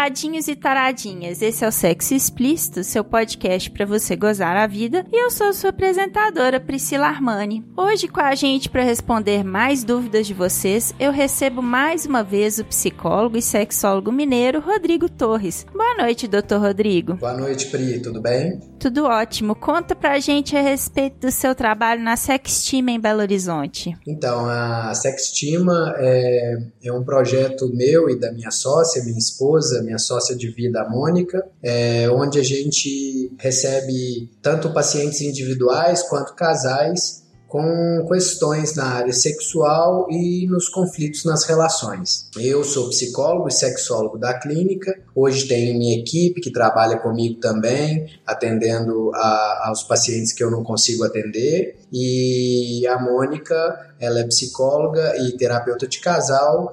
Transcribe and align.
Taradinhos 0.00 0.48
e 0.48 0.56
taradinhas. 0.56 1.42
Esse 1.42 1.62
é 1.62 1.68
o 1.68 1.72
Sexo 1.72 2.14
Explícito, 2.14 2.82
seu 2.82 3.04
podcast 3.04 3.70
para 3.70 3.84
você 3.84 4.16
gozar 4.16 4.56
a 4.56 4.66
vida, 4.66 5.04
e 5.12 5.22
eu 5.22 5.30
sou 5.30 5.52
sua 5.52 5.68
apresentadora 5.68 6.58
Priscila 6.58 7.06
Armani. 7.06 7.62
Hoje 7.76 8.08
com 8.08 8.20
a 8.20 8.34
gente 8.34 8.70
para 8.70 8.82
responder 8.82 9.44
mais 9.44 9.84
dúvidas 9.84 10.26
de 10.26 10.32
vocês, 10.32 10.94
eu 10.98 11.12
recebo 11.12 11.60
mais 11.60 12.06
uma 12.06 12.22
vez 12.22 12.58
o 12.58 12.64
psicólogo 12.64 13.36
e 13.36 13.42
sexólogo 13.42 14.10
mineiro 14.10 14.60
Rodrigo 14.60 15.06
Torres. 15.06 15.66
Boa 15.70 15.98
noite, 15.98 16.26
doutor 16.26 16.60
Rodrigo. 16.60 17.16
Boa 17.16 17.36
noite, 17.36 17.66
Pri, 17.66 18.00
tudo 18.00 18.22
bem? 18.22 18.58
Tudo 18.78 19.04
ótimo. 19.04 19.54
Conta 19.54 19.94
pra 19.94 20.18
gente 20.18 20.56
a 20.56 20.62
respeito 20.62 21.26
do 21.26 21.30
seu 21.30 21.54
trabalho 21.54 22.02
na 22.02 22.16
Sextima 22.16 22.90
em 22.90 22.98
Belo 22.98 23.20
Horizonte. 23.20 23.94
Então, 24.06 24.46
a 24.46 24.94
Sextima 24.94 25.94
é, 25.98 26.56
é 26.84 26.90
um 26.90 27.04
projeto 27.04 27.70
meu 27.74 28.08
e 28.08 28.18
da 28.18 28.32
minha 28.32 28.50
sócia, 28.50 29.04
minha 29.04 29.18
esposa, 29.18 29.50
esposa, 29.60 29.82
minha 29.82 29.98
sócia 30.00 30.36
de 30.36 30.50
vida, 30.50 30.82
a 30.82 30.88
Mônica, 30.88 31.46
é, 31.62 32.10
onde 32.10 32.38
a 32.38 32.42
gente 32.42 33.30
recebe 33.38 34.28
tanto 34.42 34.72
pacientes 34.72 35.20
individuais 35.20 36.02
quanto 36.02 36.34
casais 36.34 37.20
com 37.50 38.06
questões 38.06 38.76
na 38.76 38.84
área 38.84 39.12
sexual 39.12 40.06
e 40.08 40.46
nos 40.46 40.68
conflitos 40.68 41.24
nas 41.24 41.44
relações. 41.44 42.30
Eu 42.38 42.62
sou 42.62 42.88
psicólogo 42.88 43.48
e 43.48 43.52
sexólogo 43.52 44.16
da 44.16 44.38
clínica, 44.38 44.96
hoje 45.14 45.48
tenho 45.48 45.76
minha 45.76 45.98
equipe 45.98 46.40
que 46.40 46.52
trabalha 46.52 46.96
comigo 46.96 47.40
também, 47.40 48.08
atendendo 48.24 49.10
a, 49.14 49.68
aos 49.68 49.82
pacientes 49.82 50.32
que 50.32 50.44
eu 50.44 50.50
não 50.50 50.62
consigo 50.62 51.02
atender, 51.02 51.76
e 51.92 52.86
a 52.86 53.00
Mônica, 53.00 53.54
ela 53.98 54.20
é 54.20 54.24
psicóloga 54.24 55.16
e 55.18 55.36
terapeuta 55.36 55.88
de 55.88 55.98
casal, 55.98 56.72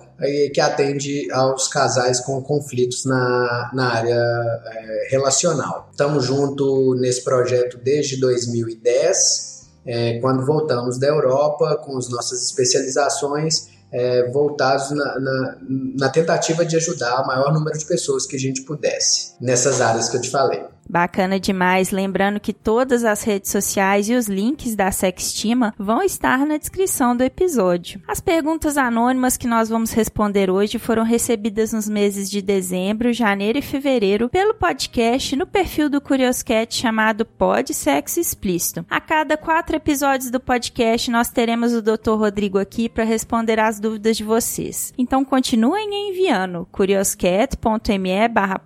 que 0.53 0.61
atende 0.61 1.31
aos 1.31 1.67
casais 1.67 2.19
com 2.19 2.39
conflitos 2.41 3.03
na, 3.03 3.71
na 3.73 3.93
área 3.93 4.61
é, 4.65 5.07
relacional. 5.09 5.89
Estamos 5.91 6.25
junto 6.25 6.93
nesse 6.95 7.23
projeto 7.23 7.79
desde 7.83 8.19
2010, 8.19 9.56
é, 9.87 10.19
quando 10.19 10.45
voltamos 10.45 10.99
da 10.99 11.07
Europa 11.07 11.77
com 11.77 11.97
as 11.97 12.09
nossas 12.09 12.43
especializações 12.43 13.69
é, 13.91 14.29
voltados 14.31 14.91
na, 14.91 15.19
na, 15.19 15.57
na, 15.97 16.09
tentativa 16.09 16.65
de 16.65 16.75
ajudar 16.75 17.21
o 17.23 17.27
maior 17.27 17.53
número 17.53 17.77
de 17.77 17.85
pessoas 17.85 18.25
que 18.25 18.35
a 18.35 18.39
gente 18.39 18.63
pudesse 18.63 19.33
nessas 19.39 19.79
áreas 19.79 20.09
que 20.09 20.17
eu 20.17 20.21
te 20.21 20.29
falei. 20.29 20.65
Bacana 20.89 21.39
demais. 21.39 21.91
Lembrando 21.91 22.39
que 22.39 22.53
todas 22.53 23.03
as 23.03 23.23
redes 23.23 23.51
sociais 23.51 24.09
e 24.09 24.13
os 24.13 24.27
links 24.27 24.75
da 24.75 24.91
Sextima 24.91 25.73
vão 25.77 26.01
estar 26.01 26.45
na 26.45 26.57
descrição 26.57 27.15
do 27.15 27.23
episódio. 27.23 28.01
As 28.07 28.19
perguntas 28.19 28.77
anônimas 28.77 29.37
que 29.37 29.47
nós 29.47 29.69
vamos 29.69 29.91
responder 29.91 30.49
hoje 30.49 30.79
foram 30.79 31.03
recebidas 31.03 31.73
nos 31.73 31.87
meses 31.87 32.29
de 32.29 32.41
dezembro, 32.41 33.13
janeiro 33.13 33.59
e 33.59 33.61
fevereiro 33.61 34.29
pelo 34.29 34.53
podcast 34.53 35.35
no 35.35 35.45
perfil 35.45 35.89
do 35.89 36.01
Curioscat 36.01 36.73
chamado 36.73 37.25
Pod 37.25 37.73
Sexo 37.73 38.19
Explícito. 38.19 38.85
A 38.89 38.99
cada 39.01 39.37
quatro 39.37 39.75
episódios 39.75 40.31
do 40.31 40.39
podcast 40.39 41.11
nós 41.11 41.29
teremos 41.29 41.73
o 41.73 41.81
Dr. 41.81 42.11
Rodrigo 42.11 42.57
aqui 42.57 42.87
para 42.87 43.03
responder 43.03 43.59
as 43.59 43.79
dúvidas 43.79 44.17
de 44.17 44.23
vocês. 44.23 44.93
Então 44.97 45.25
continuem 45.25 46.09
enviando 46.09 46.67
curioscat.me 46.71 48.27
barra 48.29 48.61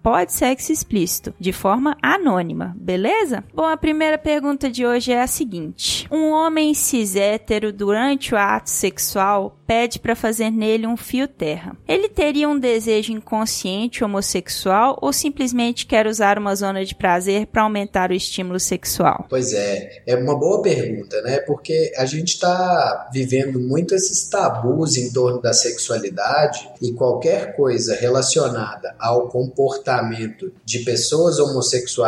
explícito 0.70 1.34
de 1.40 1.52
forma 1.52 1.98
anônima, 2.16 2.76
beleza? 2.78 3.44
Bom, 3.54 3.66
a 3.66 3.78
primeira 3.78 4.18
pergunta 4.18 4.70
de 4.70 4.86
hoje 4.86 5.12
é 5.12 5.22
a 5.22 5.28
seguinte: 5.28 6.08
Um 6.12 6.32
homem 6.32 6.74
cis 6.74 7.16
hétero 7.16 7.72
durante 7.72 8.34
o 8.34 8.38
ato 8.38 8.70
sexual 8.70 9.58
pede 9.66 10.00
para 10.00 10.16
fazer 10.16 10.52
nele 10.52 10.86
um 10.86 10.98
fio 10.98 11.28
terra. 11.28 11.78
Ele 11.88 12.10
teria 12.10 12.50
um 12.50 12.60
desejo 12.60 13.14
inconsciente 13.14 14.04
homossexual 14.04 15.00
ou 15.02 15.14
simplesmente 15.14 15.86
quer 15.86 16.08
usar 16.08 16.38
uma 16.38 16.54
zona 16.56 16.84
de 16.84 16.94
prazer 16.94 17.48
para 17.48 17.62
aumentar 17.64 18.12
o 18.12 18.14
estímulo 18.14 18.60
sexual? 18.60 19.26
Pois 19.30 19.54
é, 19.54 20.04
é 20.06 20.16
uma 20.18 20.38
boa 20.38 20.62
pergunta, 20.62 21.22
né? 21.22 21.40
Porque 21.40 21.94
a 21.96 22.06
gente 22.06 22.34
está 22.34 23.10
vivendo 23.14 23.62
muito 23.62 23.96
esses 23.96 24.28
tabus 24.28 24.98
em 24.98 25.14
torno 25.14 25.42
da 25.42 25.54
sexualidade 25.54 26.70
e 26.82 26.92
qualquer 26.92 27.56
coisa 27.56 27.96
relacionada 27.96 28.94
ao 29.00 29.30
comportamento 29.30 30.52
de 30.66 30.80
pessoas 30.80 31.40
homossexuais 31.40 32.01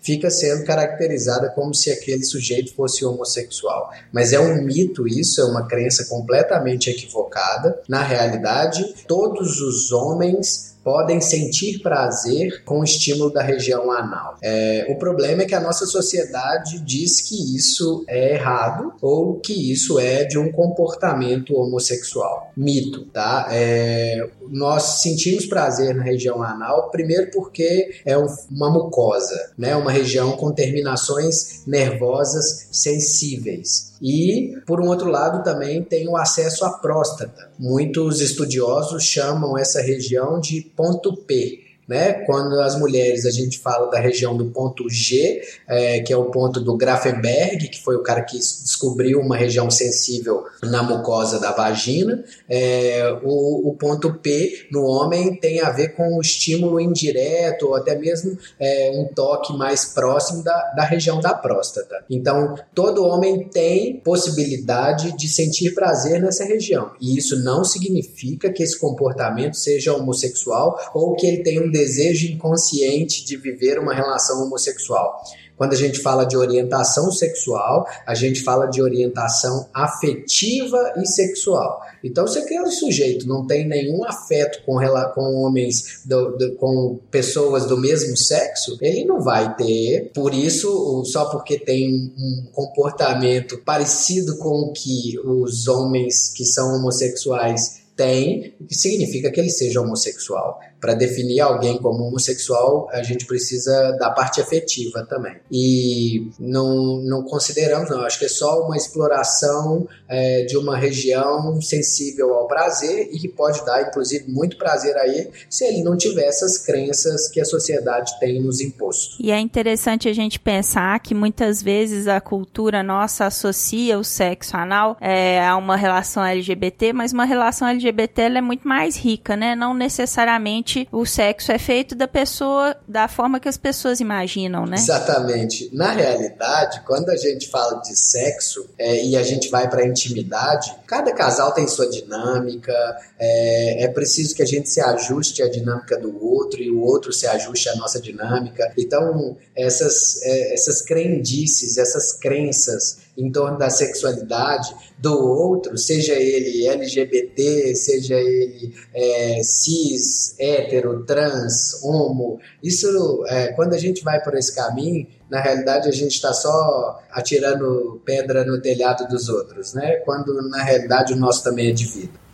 fica 0.00 0.30
sendo 0.30 0.64
caracterizada 0.64 1.48
como 1.50 1.74
se 1.74 1.90
aquele 1.90 2.24
sujeito 2.24 2.74
fosse 2.74 3.04
homossexual. 3.04 3.90
Mas 4.12 4.32
é 4.32 4.38
um 4.38 4.62
mito 4.62 5.08
isso, 5.08 5.40
é 5.40 5.44
uma 5.44 5.66
crença 5.66 6.06
completamente 6.08 6.90
equivocada. 6.90 7.80
Na 7.88 8.02
realidade, 8.02 8.94
todos 9.06 9.60
os 9.60 9.92
homens 9.92 10.73
podem 10.84 11.20
sentir 11.20 11.80
prazer 11.80 12.62
com 12.64 12.80
o 12.80 12.84
estímulo 12.84 13.32
da 13.32 13.42
região 13.42 13.90
anal. 13.90 14.36
É, 14.42 14.86
o 14.90 14.98
problema 14.98 15.42
é 15.42 15.46
que 15.46 15.54
a 15.54 15.60
nossa 15.60 15.86
sociedade 15.86 16.78
diz 16.80 17.22
que 17.22 17.56
isso 17.56 18.04
é 18.06 18.34
errado 18.34 18.92
ou 19.00 19.40
que 19.40 19.72
isso 19.72 19.98
é 19.98 20.24
de 20.24 20.38
um 20.38 20.52
comportamento 20.52 21.56
homossexual. 21.56 22.52
Mito, 22.54 23.06
tá? 23.06 23.48
É, 23.50 24.28
nós 24.50 25.00
sentimos 25.00 25.46
prazer 25.46 25.94
na 25.94 26.02
região 26.02 26.42
anal, 26.42 26.90
primeiro 26.90 27.30
porque 27.30 27.94
é 28.04 28.16
um, 28.18 28.26
uma 28.50 28.70
mucosa, 28.70 29.52
né? 29.56 29.74
Uma 29.74 29.90
região 29.90 30.32
com 30.32 30.52
terminações 30.52 31.64
nervosas 31.66 32.68
sensíveis. 32.70 33.93
E, 34.00 34.54
por 34.66 34.80
um 34.80 34.88
outro 34.88 35.08
lado, 35.08 35.42
também 35.42 35.82
tem 35.82 36.08
o 36.08 36.16
acesso 36.16 36.64
à 36.64 36.78
próstata. 36.78 37.50
Muitos 37.58 38.20
estudiosos 38.20 39.04
chamam 39.04 39.56
essa 39.56 39.80
região 39.80 40.40
de 40.40 40.60
ponto 40.76 41.16
P, 41.16 41.63
né? 41.88 42.12
Quando 42.24 42.60
as 42.60 42.78
mulheres, 42.78 43.26
a 43.26 43.30
gente 43.30 43.58
fala 43.58 43.90
da 43.90 43.98
região 43.98 44.36
do 44.36 44.46
ponto 44.46 44.88
G, 44.88 45.42
é, 45.68 46.00
que 46.00 46.12
é 46.12 46.16
o 46.16 46.26
ponto 46.26 46.60
do 46.60 46.76
Grafenberg, 46.76 47.68
que 47.68 47.82
foi 47.82 47.96
o 47.96 48.02
cara 48.02 48.22
que 48.22 48.38
descobriu 48.38 49.20
uma 49.20 49.36
região 49.36 49.70
sensível 49.70 50.44
na 50.62 50.82
mucosa 50.82 51.38
da 51.38 51.52
vagina. 51.52 52.24
É, 52.48 53.18
o, 53.22 53.68
o, 53.68 53.74
ponto 53.74 54.14
P 54.14 54.66
no 54.70 54.84
homem 54.84 55.34
tem 55.34 55.60
a 55.60 55.70
ver 55.70 55.94
com 55.94 56.16
o 56.16 56.20
estímulo 56.20 56.80
indireto, 56.80 57.68
ou 57.68 57.74
até 57.74 57.96
mesmo 57.96 58.36
é, 58.58 58.90
um 58.94 59.06
toque 59.14 59.52
mais 59.56 59.86
próximo 59.86 60.42
da, 60.42 60.72
da 60.76 60.84
região 60.84 61.20
da 61.20 61.34
próstata. 61.34 62.04
Então, 62.08 62.54
todo 62.74 63.04
homem 63.04 63.48
tem 63.48 64.00
possibilidade 64.00 65.16
de 65.16 65.28
sentir 65.28 65.74
prazer 65.74 66.20
nessa 66.20 66.44
região. 66.44 66.92
E 67.00 67.16
isso 67.16 67.42
não 67.42 67.64
significa 67.64 68.52
que 68.52 68.62
esse 68.62 68.78
comportamento 68.78 69.54
seja 69.54 69.94
homossexual 69.94 70.78
ou 70.94 71.14
que 71.14 71.26
ele 71.26 71.42
tenha 71.42 71.62
um 71.62 71.70
desejo 71.74 72.28
inconsciente 72.28 73.24
de 73.24 73.36
viver 73.36 73.80
uma 73.80 73.92
relação 73.92 74.44
homossexual. 74.44 75.20
Quando 75.56 75.72
a 75.72 75.76
gente 75.76 76.00
fala 76.00 76.24
de 76.24 76.36
orientação 76.36 77.10
sexual, 77.12 77.86
a 78.06 78.14
gente 78.14 78.42
fala 78.42 78.66
de 78.66 78.80
orientação 78.82 79.68
afetiva 79.72 80.94
e 80.96 81.06
sexual. 81.06 81.80
Então, 82.02 82.26
se 82.26 82.38
aquele 82.38 82.70
sujeito 82.70 83.26
não 83.26 83.46
tem 83.46 83.66
nenhum 83.66 84.04
afeto 84.04 84.64
com, 84.64 84.78
com 85.14 85.34
homens, 85.42 86.02
do, 86.04 86.36
do, 86.36 86.54
com 86.56 86.98
pessoas 87.10 87.66
do 87.66 87.76
mesmo 87.76 88.16
sexo, 88.16 88.76
ele 88.80 89.04
não 89.04 89.20
vai 89.20 89.54
ter. 89.56 90.10
Por 90.12 90.34
isso, 90.34 91.04
só 91.06 91.26
porque 91.26 91.58
tem 91.58 92.12
um 92.16 92.48
comportamento 92.52 93.58
parecido 93.64 94.36
com 94.38 94.68
o 94.68 94.72
que 94.72 95.18
os 95.24 95.68
homens 95.68 96.32
que 96.34 96.44
são 96.44 96.74
homossexuais 96.76 97.84
têm, 97.96 98.54
significa 98.70 99.30
que 99.30 99.40
ele 99.40 99.50
seja 99.50 99.80
homossexual 99.80 100.58
para 100.84 100.92
definir 100.92 101.40
alguém 101.40 101.78
como 101.78 102.04
homossexual, 102.04 102.90
a 102.92 103.02
gente 103.02 103.24
precisa 103.24 103.92
da 103.92 104.10
parte 104.10 104.42
afetiva 104.42 105.02
também. 105.08 105.34
E 105.50 106.28
não, 106.38 106.98
não 106.98 107.22
consideramos, 107.22 107.88
não, 107.88 108.02
acho 108.02 108.18
que 108.18 108.26
é 108.26 108.28
só 108.28 108.66
uma 108.66 108.76
exploração 108.76 109.88
é, 110.06 110.44
de 110.44 110.58
uma 110.58 110.76
região 110.76 111.58
sensível 111.62 112.34
ao 112.34 112.46
prazer 112.46 113.08
e 113.10 113.18
que 113.18 113.28
pode 113.28 113.64
dar, 113.64 113.80
inclusive, 113.88 114.30
muito 114.30 114.58
prazer 114.58 114.94
a 114.98 115.08
ele 115.08 115.30
se 115.48 115.64
ele 115.64 115.82
não 115.82 115.96
tiver 115.96 116.26
essas 116.26 116.58
crenças 116.58 117.30
que 117.30 117.40
a 117.40 117.46
sociedade 117.46 118.20
tem 118.20 118.42
nos 118.42 118.60
imposto. 118.60 119.16
E 119.18 119.30
é 119.30 119.40
interessante 119.40 120.06
a 120.06 120.12
gente 120.12 120.38
pensar 120.38 121.00
que 121.00 121.14
muitas 121.14 121.62
vezes 121.62 122.06
a 122.06 122.20
cultura 122.20 122.82
nossa 122.82 123.24
associa 123.24 123.98
o 123.98 124.04
sexo 124.04 124.54
anal 124.54 124.98
é, 125.00 125.42
a 125.42 125.56
uma 125.56 125.76
relação 125.76 126.22
LGBT, 126.22 126.92
mas 126.92 127.10
uma 127.10 127.24
relação 127.24 127.66
LGBT 127.68 128.22
é 128.22 128.40
muito 128.42 128.68
mais 128.68 128.98
rica, 128.98 129.34
né? 129.34 129.54
Não 129.54 129.72
necessariamente 129.72 130.73
o 130.90 131.04
sexo 131.06 131.52
é 131.52 131.58
feito 131.58 131.94
da 131.94 132.08
pessoa, 132.08 132.76
da 132.86 133.08
forma 133.08 133.40
que 133.40 133.48
as 133.48 133.56
pessoas 133.56 134.00
imaginam, 134.00 134.66
né? 134.66 134.76
Exatamente. 134.76 135.70
Na 135.72 135.92
realidade, 135.92 136.82
quando 136.86 137.10
a 137.10 137.16
gente 137.16 137.48
fala 137.48 137.80
de 137.80 137.96
sexo 137.96 138.68
é, 138.78 139.04
e 139.04 139.16
a 139.16 139.22
gente 139.22 139.48
vai 139.48 139.68
para 139.68 139.82
a 139.82 139.86
intimidade, 139.86 140.74
cada 140.86 141.12
casal 141.12 141.52
tem 141.52 141.66
sua 141.66 141.88
dinâmica, 141.88 142.72
é, 143.18 143.84
é 143.84 143.88
preciso 143.88 144.34
que 144.34 144.42
a 144.42 144.46
gente 144.46 144.68
se 144.68 144.80
ajuste 144.80 145.42
à 145.42 145.48
dinâmica 145.48 145.98
do 145.98 146.24
outro 146.24 146.60
e 146.60 146.70
o 146.70 146.80
outro 146.80 147.12
se 147.12 147.26
ajuste 147.26 147.68
à 147.68 147.76
nossa 147.76 148.00
dinâmica. 148.00 148.72
Então, 148.76 149.36
essas, 149.56 150.22
é, 150.22 150.54
essas 150.54 150.82
crendices, 150.82 151.78
essas 151.78 152.12
crenças 152.12 153.04
em 153.16 153.30
torno 153.30 153.58
da 153.58 153.70
sexualidade 153.70 154.74
do 154.98 155.12
outro, 155.12 155.76
seja 155.78 156.14
ele 156.14 156.66
LGBT, 156.66 157.74
seja 157.74 158.14
ele 158.14 158.74
é, 158.92 159.42
cis, 159.42 160.34
hétero, 160.38 161.04
trans, 161.04 161.82
homo. 161.82 162.38
Isso, 162.62 163.24
é, 163.28 163.48
quando 163.52 163.74
a 163.74 163.78
gente 163.78 164.02
vai 164.02 164.22
por 164.22 164.34
esse 164.34 164.54
caminho, 164.54 165.06
na 165.30 165.40
realidade 165.40 165.88
a 165.88 165.92
gente 165.92 166.12
está 166.12 166.32
só 166.32 167.02
atirando 167.10 168.00
pedra 168.04 168.44
no 168.44 168.60
telhado 168.60 169.06
dos 169.08 169.28
outros, 169.28 169.74
né? 169.74 169.96
Quando 170.04 170.48
na 170.48 170.62
realidade 170.62 171.12
o 171.12 171.16
nosso 171.16 171.42
também 171.42 171.68
é 171.68 171.72
de 171.72 171.86
vida. 171.86 172.24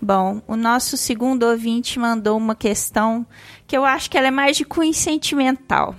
Bom, 0.00 0.42
o 0.46 0.56
nosso 0.56 0.96
segundo 0.96 1.44
ouvinte 1.44 1.98
mandou 1.98 2.36
uma 2.36 2.54
questão 2.54 3.26
que 3.66 3.76
eu 3.76 3.84
acho 3.84 4.10
que 4.10 4.18
ela 4.18 4.28
é 4.28 4.30
mais 4.30 4.56
de 4.56 4.64
cunho 4.64 4.92
sentimental. 4.92 5.94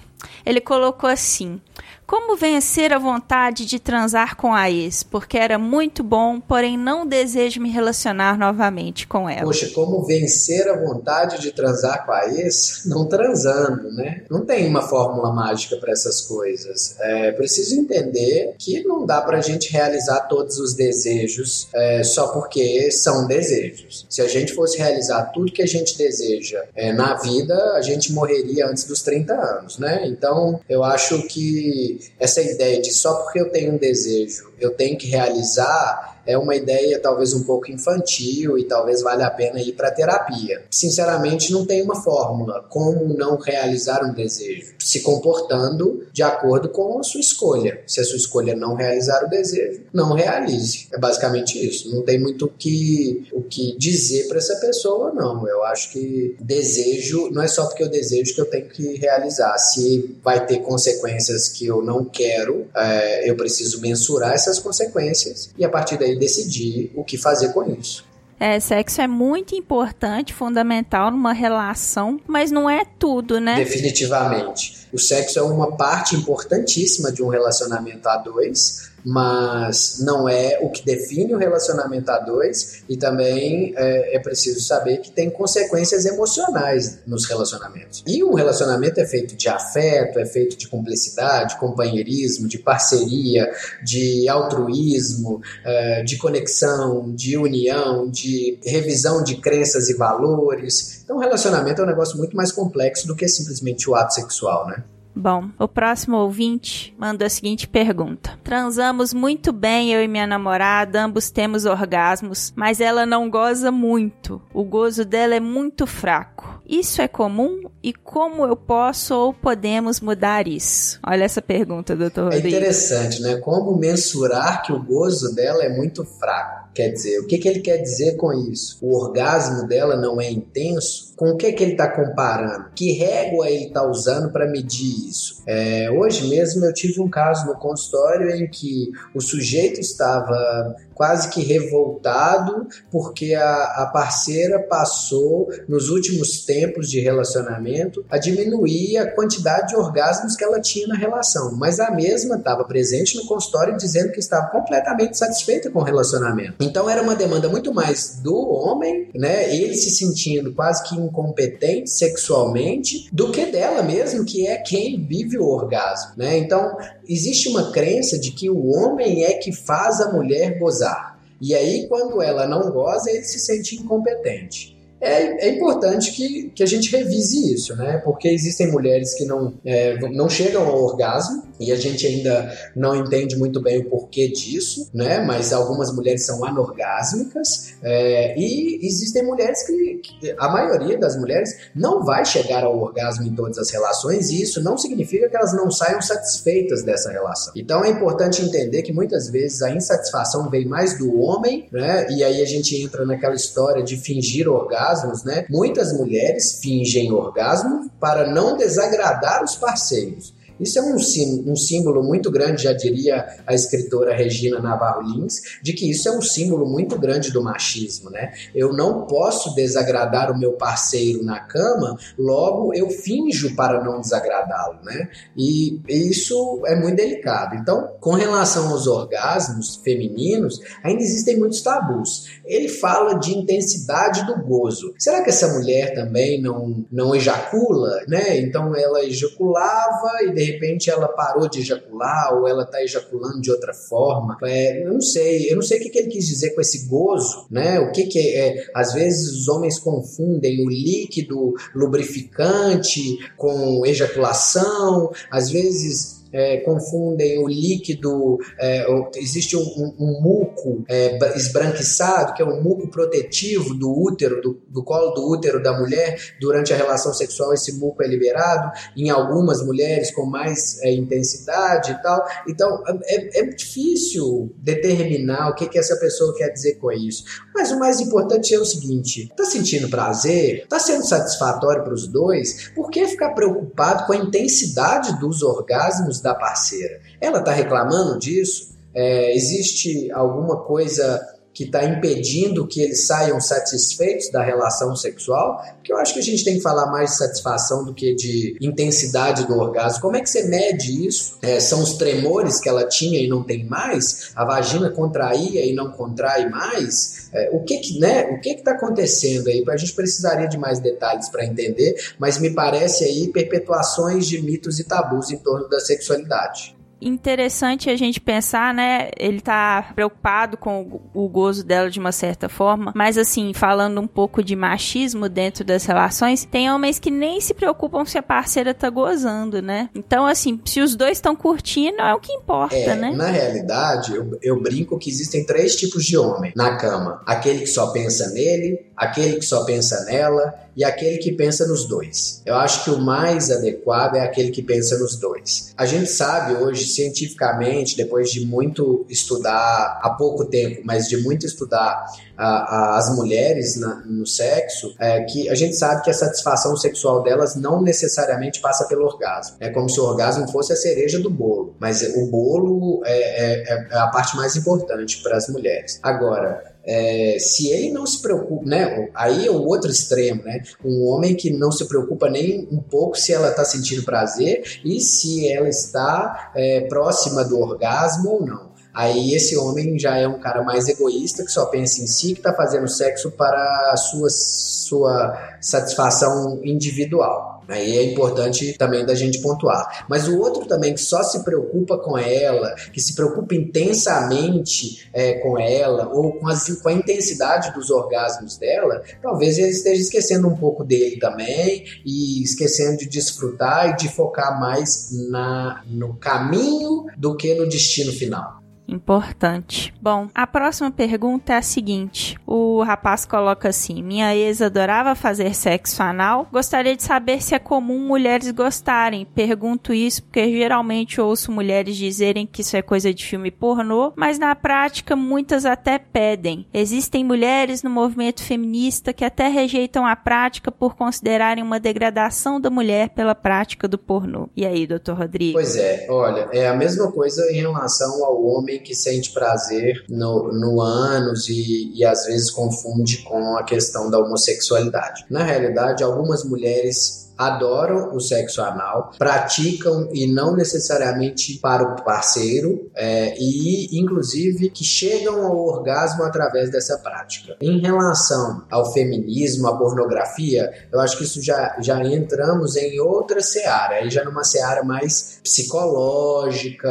Ele 0.46 0.62
colocou 0.62 1.10
assim: 1.10 1.60
como 2.08 2.38
vencer 2.38 2.94
a 2.94 2.98
vontade 2.98 3.66
de 3.66 3.80
transar 3.80 4.38
com 4.38 4.54
a 4.54 4.72
ex? 4.72 5.04
Porque 5.04 5.38
era 5.38 5.60
muito 5.60 6.02
bom, 6.02 6.40
porém 6.40 6.78
não 6.78 7.06
desejo 7.06 7.60
me 7.60 7.70
relacionar 7.70 8.38
novamente 8.38 9.06
com 9.06 9.30
ela. 9.30 9.44
Poxa, 9.44 9.70
como 9.76 10.06
vencer 10.06 10.70
a 10.70 10.78
vontade 10.78 11.42
de 11.42 11.52
transar 11.52 12.06
com 12.06 12.14
a 12.14 12.26
ex? 12.34 12.84
Não 12.86 13.06
transando, 13.06 13.92
né? 13.92 14.24
Não 14.30 14.46
tem 14.46 14.66
uma 14.70 14.82
fórmula 14.84 15.34
mágica 15.34 15.76
para 15.76 15.92
essas 15.92 16.22
coisas. 16.22 16.96
É 17.02 17.34
preciso 17.34 17.76
entender 17.76 18.56
que 18.58 18.84
não 18.86 19.06
dá 19.06 19.20
pra 19.22 19.42
gente 19.42 19.70
realizar 19.74 20.22
todos 20.22 20.58
os 20.60 20.74
desejos 20.74 21.68
é, 21.74 22.04
só 22.04 22.28
porque 22.28 22.90
são 22.90 23.28
desejos. 23.28 24.06
Se 24.10 24.22
a 24.22 24.28
gente 24.30 24.54
fosse 24.54 24.78
realizar 24.78 25.24
tudo 25.34 25.52
que 25.52 25.62
a 25.62 25.68
gente 25.68 25.98
deseja 25.98 26.64
é, 26.74 26.94
na 26.94 27.16
vida, 27.16 27.74
a 27.74 27.82
gente 27.82 28.14
morreria 28.14 28.66
antes 28.66 28.86
dos 28.86 29.02
30 29.02 29.34
anos, 29.34 29.78
né? 29.78 30.08
Então, 30.08 30.62
eu 30.70 30.86
acho 30.86 31.24
que 31.24 31.97
essa 32.20 32.42
ideia 32.42 32.82
de 32.82 32.92
só 32.92 33.16
porque 33.16 33.40
eu 33.40 33.50
tenho 33.52 33.74
um 33.74 33.78
desejo, 33.78 34.52
eu 34.60 34.72
tenho 34.72 34.98
que 34.98 35.08
realizar, 35.08 36.17
é 36.28 36.38
uma 36.38 36.56
ideia 36.56 37.00
talvez 37.00 37.34
um 37.34 37.44
pouco 37.44 37.72
infantil 37.72 38.58
e 38.58 38.66
talvez 38.66 39.02
valha 39.02 39.26
a 39.26 39.32
pena 39.32 39.62
ir 39.62 39.74
para 39.74 39.90
terapia. 39.90 40.64
Sinceramente, 40.70 41.52
não 41.52 41.66
tem 41.66 41.82
uma 41.82 42.02
fórmula 42.02 42.66
como 42.70 43.14
não 43.14 43.38
realizar 43.38 44.04
um 44.04 44.14
desejo, 44.14 44.76
se 44.80 45.02
comportando 45.02 46.06
de 46.12 46.22
acordo 46.22 46.70
com 46.70 47.00
a 47.00 47.04
sua 47.04 47.22
escolha. 47.22 47.82
Se 47.88 48.02
a 48.02 48.04
sua 48.04 48.18
escolha 48.18 48.52
é 48.52 48.56
não 48.56 48.76
realizar 48.76 49.24
o 49.24 49.30
desejo, 49.30 49.82
não 49.94 50.14
realize. 50.14 50.88
É 50.94 51.00
basicamente 51.00 51.66
isso. 51.66 51.90
Não 51.96 52.04
tem 52.04 52.20
muito 52.20 52.46
o 52.46 52.50
que, 52.50 53.28
o 53.32 53.42
que 53.42 53.78
dizer 53.78 54.28
para 54.28 54.38
essa 54.38 54.56
pessoa, 54.58 55.14
não. 55.14 55.48
Eu 55.48 55.64
acho 55.64 55.92
que 55.92 56.36
desejo 56.40 57.30
não 57.32 57.42
é 57.42 57.48
só 57.48 57.66
porque 57.66 57.84
eu 57.84 57.90
desejo 57.90 58.36
que 58.36 58.42
eu 58.42 58.46
tenho 58.46 58.68
que 58.68 58.98
realizar. 58.98 59.58
Se 59.58 60.18
vai 60.24 60.46
ter 60.46 60.58
consequências 60.60 61.48
que 61.50 61.66
eu 61.66 61.82
não 61.82 62.04
quero, 62.04 62.68
é, 62.76 63.30
eu 63.30 63.36
preciso 63.36 63.80
mensurar 63.80 64.34
essas 64.34 64.60
consequências 64.60 65.50
e 65.58 65.64
a 65.64 65.70
partir 65.70 65.98
daí 65.98 66.17
decidir 66.18 66.92
o 66.96 67.04
que 67.04 67.18
fazer 67.18 67.54
com 67.54 67.64
isso. 67.74 68.06
É, 68.40 68.60
sexo 68.60 69.02
é 69.02 69.08
muito 69.08 69.56
importante, 69.56 70.32
fundamental 70.32 71.10
numa 71.10 71.34
relação, 71.34 72.20
mas 72.28 72.52
não 72.52 72.70
é 72.70 72.86
tudo, 72.86 73.40
né? 73.40 73.56
Definitivamente. 73.56 74.87
O 74.92 75.00
sexo 75.00 75.40
é 75.40 75.42
uma 75.42 75.76
parte 75.76 76.16
importantíssima 76.16 77.12
de 77.12 77.22
um 77.22 77.28
relacionamento 77.28 78.08
a 78.08 78.18
dois, 78.18 78.88
mas 79.10 80.00
não 80.00 80.28
é 80.28 80.60
o 80.62 80.70
que 80.70 80.84
define 80.84 81.34
o 81.34 81.38
relacionamento 81.38 82.12
a 82.12 82.20
dois 82.20 82.84
e 82.90 82.98
também 82.98 83.74
é, 83.78 84.16
é, 84.16 84.20
preciso 84.20 84.60
saber 84.60 84.98
que 84.98 85.12
tem 85.12 85.30
consequências 85.30 86.06
emocionais 86.06 87.00
nos 87.08 87.26
relacionamentos. 87.26 88.04
E 88.06 88.22
um 88.22 88.34
relacionamento 88.34 89.00
é 89.00 89.06
feito 89.06 89.36
de 89.36 89.48
afeto, 89.48 90.20
é 90.20 90.26
feito 90.26 90.58
de 90.58 90.68
cumplicidade, 90.68 91.58
companheirismo, 91.58 92.48
de 92.50 92.58
parceria, 92.58 93.50
de 93.82 94.28
altruísmo, 94.28 95.42
é, 95.64 96.04
de 96.04 96.18
conexão, 96.18 97.14
de 97.14 97.38
união, 97.38 98.10
de 98.10 98.60
revisão 98.64 99.24
de 99.24 99.38
crenças 99.38 99.88
e 99.90 99.94
valores. 99.96 100.97
Então, 101.08 101.20
relacionamento 101.20 101.80
é 101.80 101.86
um 101.86 101.88
negócio 101.88 102.18
muito 102.18 102.36
mais 102.36 102.52
complexo 102.52 103.08
do 103.08 103.16
que 103.16 103.30
simplesmente 103.30 103.90
o 103.90 103.96
ato 103.96 104.14
sexual, 104.14 104.68
né? 104.68 104.84
Bom, 105.20 105.50
o 105.58 105.68
próximo 105.68 106.16
ouvinte 106.18 106.96
mandou 106.96 107.26
a 107.26 107.30
seguinte 107.30 107.68
pergunta: 107.68 108.38
Transamos 108.44 109.16
muito 109.16 109.52
bem 109.52 109.92
eu 109.92 110.04
e 110.04 110.08
minha 110.08 110.28
namorada, 110.28 111.04
ambos 111.04 111.32
temos 111.32 111.66
orgasmos, 111.66 112.54
mas 112.56 112.80
ela 112.80 113.04
não 113.04 113.28
goza 113.28 113.72
muito. 113.72 114.40
O 114.54 114.64
gozo 114.64 115.04
dela 115.04 115.34
é 115.34 115.40
muito 115.40 115.88
fraco. 115.88 116.62
Isso 116.70 117.02
é 117.02 117.08
comum 117.08 117.64
e 117.82 117.94
como 117.94 118.46
eu 118.46 118.56
posso 118.56 119.16
ou 119.16 119.34
podemos 119.34 120.02
mudar 120.02 120.48
isso? 120.48 121.00
Olha 121.04 121.24
essa 121.24 121.42
pergunta, 121.42 121.96
doutor. 121.96 122.32
É 122.34 122.38
interessante, 122.38 123.22
né? 123.22 123.38
Como 123.38 123.76
mensurar 123.76 124.62
que 124.62 124.72
o 124.72 124.84
gozo 124.84 125.34
dela 125.34 125.64
é 125.64 125.70
muito 125.70 126.04
fraco? 126.04 126.70
Quer 126.76 126.90
dizer, 126.90 127.20
o 127.22 127.26
que, 127.26 127.40
que 127.40 127.48
ele 127.48 127.62
quer 127.62 127.78
dizer 127.78 128.18
com 128.18 128.32
isso? 128.34 128.78
O 128.82 128.96
orgasmo 128.96 129.68
dela 129.68 129.96
não 129.96 130.22
é 130.22 130.30
intenso? 130.30 131.07
Com 131.18 131.32
o 131.32 131.36
que, 131.36 131.52
que 131.52 131.64
ele 131.64 131.72
está 131.72 131.90
comparando? 131.90 132.70
Que 132.76 132.94
régua 132.94 133.50
ele 133.50 133.66
está 133.66 133.84
usando 133.84 134.32
para 134.32 134.48
medir 134.48 135.10
isso? 135.10 135.42
É, 135.48 135.90
hoje 135.90 136.30
mesmo 136.30 136.64
eu 136.64 136.72
tive 136.72 137.02
um 137.02 137.10
caso 137.10 137.48
no 137.48 137.56
consultório 137.56 138.30
em 138.30 138.48
que 138.48 138.92
o 139.16 139.20
sujeito 139.20 139.82
estava 139.82 140.76
quase 140.98 141.30
que 141.30 141.44
revoltado 141.44 142.68
porque 142.92 143.36
a, 143.36 143.84
a 143.84 143.90
parceira 143.94 144.60
passou 144.60 145.48
nos 145.70 145.90
últimos 145.90 146.44
tempos 146.44 146.90
de 146.90 147.00
relacionamento 147.00 148.04
a 148.10 148.18
diminuir 148.18 148.98
a 148.98 149.12
quantidade 149.12 149.70
de 149.70 149.76
orgasmos 149.76 150.36
que 150.36 150.44
ela 150.44 150.60
tinha 150.60 150.88
na 150.88 150.96
relação, 150.96 151.56
mas 151.56 151.80
a 151.80 151.92
mesma 151.92 152.36
estava 152.36 152.66
presente 152.66 153.16
no 153.16 153.26
consultório 153.26 153.78
dizendo 153.78 154.12
que 154.12 154.20
estava 154.20 154.48
completamente 154.48 155.18
satisfeita 155.18 155.70
com 155.70 155.80
o 155.80 155.84
relacionamento. 155.84 156.56
Então 156.60 156.90
era 156.90 157.02
uma 157.02 157.16
demanda 157.16 157.48
muito 157.48 157.72
mais 157.74 158.20
do 158.22 158.36
homem, 158.36 159.10
né, 159.14 159.56
ele 159.56 159.76
se 159.76 159.92
sentindo 159.92 160.54
quase 160.54 160.84
que 160.84 160.96
incompetente 160.96 161.90
sexualmente, 161.90 163.08
do 163.14 163.32
que 163.32 163.46
dela 163.46 163.84
mesmo, 163.84 164.26
que 164.26 164.48
é 164.48 164.58
quem 164.58 165.06
vive 165.06 165.38
o 165.38 165.46
orgasmo, 165.46 166.14
né? 166.18 166.38
Então 166.38 166.76
existe 167.10 167.50
uma 167.50 167.72
crença 167.72 168.20
de 168.20 168.32
que 168.32 168.50
o 168.50 168.68
homem 168.68 169.24
é 169.24 169.34
que 169.34 169.52
faz 169.52 170.02
a 170.02 170.12
mulher 170.12 170.60
gozar. 170.60 171.20
E 171.40 171.54
aí, 171.54 171.88
quando 171.88 172.22
ela 172.22 172.48
não 172.48 172.72
goza, 172.72 173.12
ele 173.12 173.24
se 173.24 173.40
sente 173.40 173.76
incompetente 173.76 174.78
é, 175.00 175.48
é 175.48 175.50
importante 175.50 176.12
que, 176.12 176.50
que 176.56 176.64
a 176.64 176.66
gente 176.66 176.96
revise 176.96 177.54
isso, 177.54 177.76
né? 177.76 178.02
Porque 178.04 178.28
existem 178.28 178.72
mulheres 178.72 179.14
que 179.14 179.26
não, 179.26 179.54
é, 179.64 179.98
não 180.10 180.28
chegam 180.28 180.68
ao 180.68 180.84
orgasmo 180.84 181.44
e 181.60 181.72
a 181.72 181.76
gente 181.76 182.06
ainda 182.06 182.52
não 182.76 182.96
entende 182.96 183.36
muito 183.36 183.62
bem 183.62 183.80
o 183.80 183.90
porquê 183.90 184.28
disso, 184.28 184.90
né? 184.94 185.20
Mas 185.20 185.52
algumas 185.54 185.94
mulheres 185.94 186.26
são 186.26 186.44
anorgásmicas 186.46 187.74
é, 187.84 188.38
e 188.38 188.86
existem 188.86 189.24
mulheres 189.24 189.66
que, 189.66 190.02
que, 190.04 190.36
a 190.38 190.50
maioria 190.50 190.98
das 190.98 191.18
mulheres 191.18 191.50
não 191.76 192.04
vai 192.04 192.26
chegar 192.26 192.64
ao 192.64 192.78
orgasmo 192.78 193.26
em 193.26 193.36
todas 193.36 193.58
as 193.58 193.70
relações 193.70 194.30
e 194.30 194.42
isso 194.42 194.62
não 194.62 194.78
significa 194.78 195.30
que 195.30 195.36
elas 195.36 195.54
não 195.54 195.70
saiam 195.72 196.02
satisfeitas 196.02 196.84
dessa 196.84 197.12
relação. 197.12 197.54
Então 197.56 197.84
é 197.84 197.90
importante 197.90 198.42
entender 198.42 198.82
que 198.82 198.94
muitas 198.94 199.30
vezes 199.30 199.62
a 199.62 199.72
insatisfação 199.72 200.50
vem 200.50 200.66
mais 200.66 200.98
do 200.98 201.20
homem, 201.20 201.68
né? 201.72 202.08
E 202.10 202.24
aí 202.24 202.42
a 202.42 202.46
gente 202.46 202.82
entra 202.82 203.06
naquela 203.06 203.36
história 203.36 203.84
de 203.84 203.98
fingir 203.98 204.48
orgasmo 204.48 204.88
orgasmos, 205.08 205.24
né? 205.24 205.46
Muitas 205.50 205.94
mulheres 205.94 206.60
fingem 206.62 207.12
orgasmo 207.12 207.90
para 208.00 208.28
não 208.28 208.58
desagradar 208.58 209.44
os 209.44 209.56
parceiros. 209.56 210.36
Isso 210.60 210.80
é 210.80 210.82
um, 210.82 210.98
sim, 210.98 211.44
um 211.48 211.56
símbolo 211.56 212.04
muito 212.04 212.32
grande, 212.32 212.64
já 212.64 212.74
diria 212.74 213.26
a 213.46 213.54
escritora 213.54 214.16
Regina 214.16 214.60
Navarro 214.60 215.02
Lins, 215.02 215.42
de 215.62 215.74
que 215.74 215.90
isso 215.90 216.08
é 216.08 216.12
um 216.12 216.22
símbolo 216.22 216.66
muito 216.66 216.98
grande 216.98 217.32
do 217.32 217.44
machismo, 217.44 218.10
né? 218.10 218.32
Eu 218.54 218.74
não 218.74 219.06
posso 219.06 219.54
desagradar 219.56 220.32
o 220.32 220.38
meu 220.38 220.54
parceiro 220.54 221.24
na 221.24 221.40
cama, 221.40 221.98
logo 222.18 222.74
eu 222.74 222.90
finjo 222.90 223.56
para 223.56 223.84
não 223.84 224.02
desagradá-lo, 224.02 224.80
né? 224.84 225.10
E 225.36 225.82
isso 225.88 226.62
é 226.66 226.76
muito 226.76 226.98
delicado. 226.98 227.56
Então, 227.56 227.96
com 228.00 228.12
relação 228.12 228.70
aos 228.70 228.88
orgasmos 228.88 229.78
femininos, 229.84 230.60
ainda 230.84 231.02
existem 231.02 231.38
muitos 231.38 231.62
tabus. 231.62 232.26
Ele 232.46 232.68
fala 232.68 233.20
de 233.20 233.38
intensidade 233.38 234.26
do 234.26 234.42
gozo. 234.44 234.94
Será 234.98 235.24
que 235.24 235.30
essa 235.30 235.54
mulher 235.54 235.94
também 235.94 236.42
não, 236.42 236.86
não 236.92 237.16
ejacula, 237.16 238.02
né? 238.08 238.40
Então 238.40 238.76
ela 238.76 239.04
ejaculava 239.04 240.24
e 240.24 240.32
de 240.32 240.47
repente 240.52 240.90
ela 240.90 241.08
parou 241.08 241.50
de 241.50 241.60
ejacular 241.60 242.34
ou 242.34 242.48
ela 242.48 242.64
está 242.64 242.82
ejaculando 242.82 243.42
de 243.42 243.52
outra 243.52 243.74
forma. 243.74 244.38
É, 244.44 244.84
eu 244.86 244.94
não 244.94 245.02
sei, 245.02 245.52
eu 245.52 245.56
não 245.56 245.62
sei 245.62 245.80
o 245.80 245.82
que, 245.82 245.90
que, 245.90 246.00
ele 246.00 246.10
quis 246.10 246.28
dizer 246.28 246.52
com 246.52 246.62
esse 246.62 246.88
gozo, 246.88 247.48
né? 247.50 247.80
O 247.80 247.92
que 247.92 248.06
que 248.08 248.20
é, 248.20 248.48
é, 248.48 248.66
às 248.76 248.94
vezes 248.94 249.32
os 249.32 249.48
homens 249.48 249.80
confundem 249.80 250.66
o 250.66 250.70
líquido 250.70 251.54
lubrificante 251.74 253.18
com 253.36 253.86
ejaculação, 253.86 255.12
às 255.32 255.50
vezes 255.50 256.17
é, 256.32 256.58
confundem 256.58 257.38
o 257.40 257.48
líquido, 257.48 258.38
é, 258.60 258.86
existe 259.16 259.56
um, 259.56 259.62
um, 259.62 259.96
um 260.00 260.22
muco 260.22 260.84
é, 260.88 261.18
esbranquiçado, 261.36 262.34
que 262.34 262.42
é 262.42 262.46
um 262.46 262.62
muco 262.62 262.90
protetivo 262.90 263.74
do 263.74 263.92
útero, 263.92 264.42
do, 264.42 264.62
do, 264.68 264.84
colo 264.84 265.12
do 265.12 265.30
útero 265.30 265.62
da 265.62 265.78
mulher, 265.78 266.20
durante 266.40 266.74
a 266.74 266.78
relação 266.78 267.14
sexual 267.14 267.54
esse 267.54 267.74
muco 267.78 268.04
é 268.04 268.08
liberado, 268.08 268.72
em 268.96 269.10
algumas 269.10 269.66
mulheres 269.66 270.12
com 270.12 270.26
mais 270.26 270.80
é, 270.82 270.94
intensidade 270.94 271.92
e 271.92 272.02
tal. 272.02 272.26
Então 272.48 272.84
é, 273.06 273.40
é, 273.40 273.44
difícil 273.46 274.54
determinar 274.58 275.50
o 275.50 275.56
que, 275.56 275.68
que 275.68 275.80
essa 275.80 275.96
pessoa 275.98 276.36
quer 276.36 276.50
dizer 276.50 276.76
com 276.76 276.92
isso. 276.92 277.24
Mas 277.54 277.72
o 277.72 277.80
mais 277.80 278.00
importante 278.00 278.54
é 278.54 278.60
o 278.60 278.66
seguinte: 278.66 279.32
tá 279.36 279.46
sentindo 279.46 279.90
prazer? 279.90 280.66
Tá 280.68 280.80
sendo 280.80 281.06
satisfatório 281.06 281.84
para 281.84 281.94
os 281.94 282.08
dois? 282.08 282.70
Por 282.76 282.90
que 282.90 283.08
ficar 283.08 283.32
preocupado 283.32 284.06
com 284.06 284.14
a 284.14 284.18
intensidade 284.18 285.20
dos 285.20 285.42
orgasmos 285.42 286.17
da 286.22 286.36
parceira. 286.36 287.00
Ela 287.20 287.40
está 287.40 287.52
reclamando 287.52 288.20
disso? 288.20 288.76
É, 288.94 289.36
existe 289.36 290.12
alguma 290.12 290.64
coisa 290.64 291.37
que 291.58 291.64
está 291.64 291.84
impedindo 291.84 292.68
que 292.68 292.80
eles 292.80 293.08
saiam 293.08 293.42
satisfeitos 293.42 294.30
da 294.30 294.44
relação 294.44 294.96
sexual? 294.96 295.60
Porque 295.74 295.92
eu 295.92 295.98
acho 295.98 296.14
que 296.14 296.20
a 296.20 296.24
gente 296.24 296.44
tem 296.44 296.58
que 296.58 296.62
falar 296.62 296.86
mais 296.92 297.10
de 297.10 297.18
satisfação 297.18 297.84
do 297.84 297.96
que 297.96 298.14
de 298.14 298.56
intensidade 298.62 299.48
do 299.48 299.58
orgasmo. 299.58 300.00
Como 300.00 300.16
é 300.16 300.22
que 300.22 300.30
você 300.30 300.44
mede 300.44 301.08
isso? 301.08 301.40
É, 301.42 301.60
são 301.60 301.82
os 301.82 301.94
tremores 301.94 302.60
que 302.60 302.70
ela 302.70 302.88
tinha 302.88 303.20
e 303.20 303.28
não 303.28 303.44
tem 303.44 303.66
mais? 303.66 304.30
A 304.36 304.46
vagina 304.46 304.92
contraía 304.92 305.66
e 305.66 305.74
não 305.74 305.90
contrai 305.90 306.48
mais? 306.48 307.28
É, 307.34 307.50
o 307.52 307.64
que 307.64 307.80
que, 307.80 308.00
né? 308.00 308.26
O 308.26 308.40
que 308.40 308.52
está 308.52 308.74
acontecendo 308.74 309.48
aí? 309.48 309.66
A 309.68 309.78
gente 309.78 309.94
precisaria 309.94 310.48
de 310.48 310.60
mais 310.60 310.80
detalhes 310.80 311.28
para 311.28 311.44
entender, 311.44 311.96
mas 312.20 312.38
me 312.38 312.52
parece 312.52 313.04
aí 313.04 313.30
perpetuações 313.30 314.28
de 314.28 314.40
mitos 314.44 314.80
e 314.80 314.84
tabus 314.84 315.32
em 315.32 315.40
torno 315.40 315.68
da 315.68 315.80
sexualidade 315.80 316.77
interessante 317.02 317.90
a 317.90 317.96
gente 317.96 318.20
pensar, 318.20 318.74
né? 318.74 319.10
Ele 319.18 319.40
tá 319.42 319.92
preocupado 319.94 320.58
com 320.58 321.02
o 321.14 321.28
gozo 321.28 321.64
dela 321.64 321.90
de 321.90 322.00
uma 322.00 322.12
certa 322.12 322.50
forma, 322.50 322.92
mas 322.96 323.18
assim, 323.18 323.54
falando 323.54 324.02
um 324.02 324.08
pouco 324.08 324.44
de 324.44 324.56
machismo 324.56 325.30
dentro 325.30 325.64
das 325.64 325.86
relações, 325.86 326.46
tem 326.46 326.72
homens 326.72 327.00
que 327.00 327.12
nem 327.12 327.40
se 327.40 327.54
preocupam 327.54 328.06
se 328.06 328.18
a 328.18 328.24
parceira 328.24 328.74
tá 328.74 328.90
gozando, 328.90 329.62
né? 329.62 329.90
Então, 329.94 330.26
assim, 330.26 330.60
se 330.66 330.82
os 330.82 330.96
dois 330.96 331.18
estão 331.18 331.36
curtindo, 331.36 332.02
é 332.02 332.14
o 332.14 332.20
que 332.20 332.32
importa, 332.32 332.76
é, 332.76 332.96
né? 332.96 333.12
Na 333.16 333.28
realidade, 333.28 334.16
eu, 334.16 334.38
eu 334.42 334.62
brinco 334.62 334.98
que 334.98 335.10
existem 335.10 335.46
três 335.46 335.76
tipos 335.76 336.06
de 336.06 336.18
homem 336.18 336.52
na 336.56 336.78
cama: 336.78 337.22
aquele 337.26 337.60
que 337.60 337.68
só 337.68 337.92
pensa 337.92 338.30
nele, 338.32 338.86
aquele 338.96 339.38
que 339.38 339.46
só 339.46 339.66
pensa 339.66 340.04
nela 340.06 340.67
e 340.78 340.84
aquele 340.84 341.18
que 341.18 341.32
pensa 341.32 341.68
nos 341.68 341.88
dois. 341.88 342.44
Eu 342.46 342.54
acho 342.54 342.84
que 342.84 342.92
o 342.92 343.00
mais 343.00 343.50
adequado 343.50 344.16
é 344.16 344.22
aquele 344.22 344.52
que 344.52 344.62
pensa 344.62 344.96
nos 345.00 345.16
dois. 345.16 345.74
A 345.76 345.88
gente 345.88 346.06
sabe 346.06 346.54
hoje, 346.54 346.86
cientificamente, 346.86 347.98
depois 347.98 348.30
de 348.30 348.46
muito 348.46 349.04
estudar, 349.10 350.00
há 350.04 350.12
pouco 350.12 350.46
tempo, 350.46 350.82
mas 350.86 351.08
de 351.08 351.18
muito 351.18 351.48
estudar 351.48 352.06
as 352.38 353.16
mulheres 353.16 353.80
no 354.06 354.28
sexo, 354.28 354.94
é, 355.00 355.24
que 355.24 355.50
a 355.50 355.56
gente 355.56 355.76
sabe 355.76 356.04
que 356.04 356.12
a 356.12 356.14
satisfação 356.14 356.78
sexual 356.78 357.24
delas 357.24 357.56
não 357.56 357.82
necessariamente 357.82 358.62
passa 358.62 358.86
pelo 358.86 359.06
orgasmo. 359.06 359.58
É 359.60 359.72
como 359.72 359.90
se 359.90 360.00
o 360.00 360.04
orgasmo 360.04 360.48
fosse 360.52 360.72
a 360.72 360.76
cereja 360.76 361.18
do 361.18 361.32
bolo, 361.32 361.76
mas 361.80 362.04
o 362.16 362.28
bolo 362.28 363.02
é, 363.04 363.64
é, 363.64 363.88
é 363.90 363.98
a 363.98 364.08
parte 364.08 364.36
mais 364.36 364.56
importante 364.56 365.24
para 365.24 365.36
as 365.36 365.48
mulheres. 365.48 366.00
Agora, 366.04 366.77
é, 366.88 367.38
se 367.38 367.70
ele 367.70 367.92
não 367.92 368.06
se 368.06 368.22
preocupa, 368.22 368.66
né? 368.66 369.10
Aí 369.14 369.46
é 369.46 369.52
o 369.52 369.62
outro 369.62 369.92
extremo, 369.92 370.44
né? 370.44 370.62
Um 370.84 371.04
homem 371.08 371.36
que 371.36 371.50
não 371.50 371.72
se 371.72 371.86
preocupa 371.86 372.30
nem 372.30 372.66
um 372.72 372.82
pouco 372.82 373.18
se 373.18 373.34
ela 373.34 373.50
está 373.50 373.66
sentindo 373.66 374.04
prazer 374.04 374.64
e 374.86 375.02
se 375.02 375.52
ela 375.52 375.68
está 375.68 376.52
é, 376.56 376.82
próxima 376.82 377.44
do 377.44 377.60
orgasmo 377.60 378.30
ou 378.30 378.46
não. 378.46 378.68
Aí 378.94 379.36
esse 379.36 379.56
homem 379.56 380.00
já 380.00 380.18
é 380.18 380.28
um 380.28 380.40
cara 380.40 380.64
mais 380.64 380.88
egoísta, 380.88 381.44
que 381.44 381.52
só 381.52 381.66
pensa 381.66 382.02
em 382.02 382.08
si, 382.08 382.34
que 382.34 382.40
está 382.40 382.52
fazendo 382.52 382.88
sexo 382.88 383.30
para 383.30 383.92
a 383.92 383.96
sua, 383.98 384.30
sua 384.30 385.58
satisfação 385.62 386.60
individual. 386.64 387.57
Aí 387.68 387.98
é 387.98 388.12
importante 388.12 388.78
também 388.78 389.06
da 389.06 389.14
gente 389.14 389.42
pontuar. 389.42 390.06
Mas 390.10 390.28
o 390.28 390.38
outro 390.40 390.66
também 390.66 390.94
que 390.94 391.02
só 391.02 391.22
se 391.24 391.44
preocupa 391.44 391.98
com 391.98 392.18
ela, 392.18 392.74
que 392.94 393.02
se 393.02 393.14
preocupa 393.16 393.56
intensamente 393.56 395.10
é, 395.14 395.34
com 395.36 395.60
ela, 395.60 396.10
ou 396.14 396.40
com, 396.40 396.48
as, 396.48 396.70
com 396.82 396.90
a 396.90 396.94
intensidade 396.94 397.74
dos 397.74 397.90
orgasmos 397.90 398.58
dela, 398.58 399.02
talvez 399.22 399.58
ele 399.58 399.70
esteja 399.70 400.02
esquecendo 400.02 400.48
um 400.48 400.56
pouco 400.56 400.84
dele 400.84 401.18
também 401.20 401.84
e 402.06 402.42
esquecendo 402.42 402.98
de 402.98 403.08
desfrutar 403.08 403.90
e 403.90 403.96
de 403.98 404.10
focar 404.10 404.60
mais 404.60 405.10
na, 405.30 405.84
no 405.88 406.16
caminho 406.16 407.06
do 407.18 407.36
que 407.36 407.54
no 407.56 407.68
destino 407.68 408.12
final. 408.12 408.67
Importante. 408.88 409.94
Bom, 410.02 410.30
a 410.34 410.48
próxima 410.48 410.90
pergunta 410.90 411.54
é 411.54 411.58
a 411.58 411.62
seguinte: 411.62 412.38
o 412.46 412.82
rapaz 412.82 413.26
coloca 413.26 413.68
assim: 413.70 414.02
Minha 414.02 414.34
ex 414.34 414.62
adorava 414.62 415.14
fazer 415.14 415.54
sexo 415.54 416.02
anal. 416.02 416.48
Gostaria 416.52 416.96
de 416.96 417.04
saber 417.04 417.42
se 417.42 417.54
é 417.54 417.60
comum 417.60 418.00
mulheres 418.00 418.50
gostarem. 418.52 419.26
Pergunto 419.26 419.94
isso 419.94 420.24
porque 420.24 420.50
geralmente 420.52 421.20
ouço 421.20 421.52
mulheres 421.52 421.98
dizerem 421.98 422.48
que 422.48 422.62
isso 422.62 422.78
é 422.78 422.82
coisa 422.82 423.14
de 423.14 423.26
filme 423.26 423.52
pornô, 423.52 424.14
mas 424.16 424.40
na 424.40 424.56
prática 424.56 425.16
muitas 425.16 425.66
até 425.66 426.00
pedem. 426.00 426.66
Existem 426.74 427.24
mulheres 427.24 427.84
no 427.84 427.90
movimento 427.90 428.42
feminista 428.42 429.12
que 429.12 429.26
até 429.26 429.48
rejeitam 429.50 430.06
a 430.06 430.16
prática 430.16 430.72
por 430.72 430.96
considerarem 430.96 431.64
uma 431.64 431.80
degradação 431.80 432.62
da 432.62 432.70
mulher 432.70 433.10
pela 433.10 433.36
prática 433.36 433.88
do 433.88 433.98
pornô. 433.98 434.50
E 434.56 434.66
aí, 434.66 434.88
doutor 434.88 435.18
Rodrigo? 435.18 435.54
Pois 435.54 435.76
é, 435.76 436.08
olha, 436.10 436.48
é 436.54 436.68
a 436.68 436.76
mesma 436.76 437.12
coisa 437.12 437.52
em 437.52 437.62
relação 437.62 438.24
ao 438.24 438.44
homem 438.46 438.77
que 438.80 438.96
sente 438.96 439.32
prazer 439.32 440.06
no, 440.10 440.52
no 440.52 440.82
ânus 440.82 441.48
e, 441.50 441.92
e 441.96 442.06
às 442.06 442.26
vezes 442.26 442.52
confunde 442.52 443.24
com 443.24 443.58
a 443.58 443.64
questão 443.64 444.10
da 444.10 444.20
homossexualidade. 444.20 445.26
Na 445.30 445.44
realidade, 445.44 446.04
algumas 446.04 446.44
mulheres 446.44 447.27
adoram 447.38 448.16
o 448.16 448.20
sexo 448.20 448.62
anal, 448.62 449.12
praticam 449.18 450.10
e 450.12 450.26
não 450.26 450.56
necessariamente 450.56 451.60
para 451.60 451.84
o 451.84 452.04
parceiro, 452.04 452.90
é, 452.96 453.36
e 453.38 454.00
inclusive 454.00 454.70
que 454.70 454.84
chegam 454.84 455.46
ao 455.46 455.58
orgasmo 455.58 456.24
através 456.24 456.72
dessa 456.72 456.98
prática. 456.98 457.56
Em 457.62 457.80
relação 457.80 458.66
ao 458.72 458.92
feminismo, 458.92 459.68
à 459.68 459.78
pornografia, 459.78 460.72
eu 460.92 461.00
acho 461.00 461.18
que 461.18 461.24
isso 461.24 461.42
já, 461.42 461.78
já 461.80 462.04
entramos 462.04 462.76
em 462.76 463.00
outra 463.00 463.42
seara, 463.42 463.96
aí 463.96 464.10
já 464.10 464.24
numa 464.24 464.44
seara 464.44 464.84
mais 464.84 465.40
psicológica, 465.44 466.90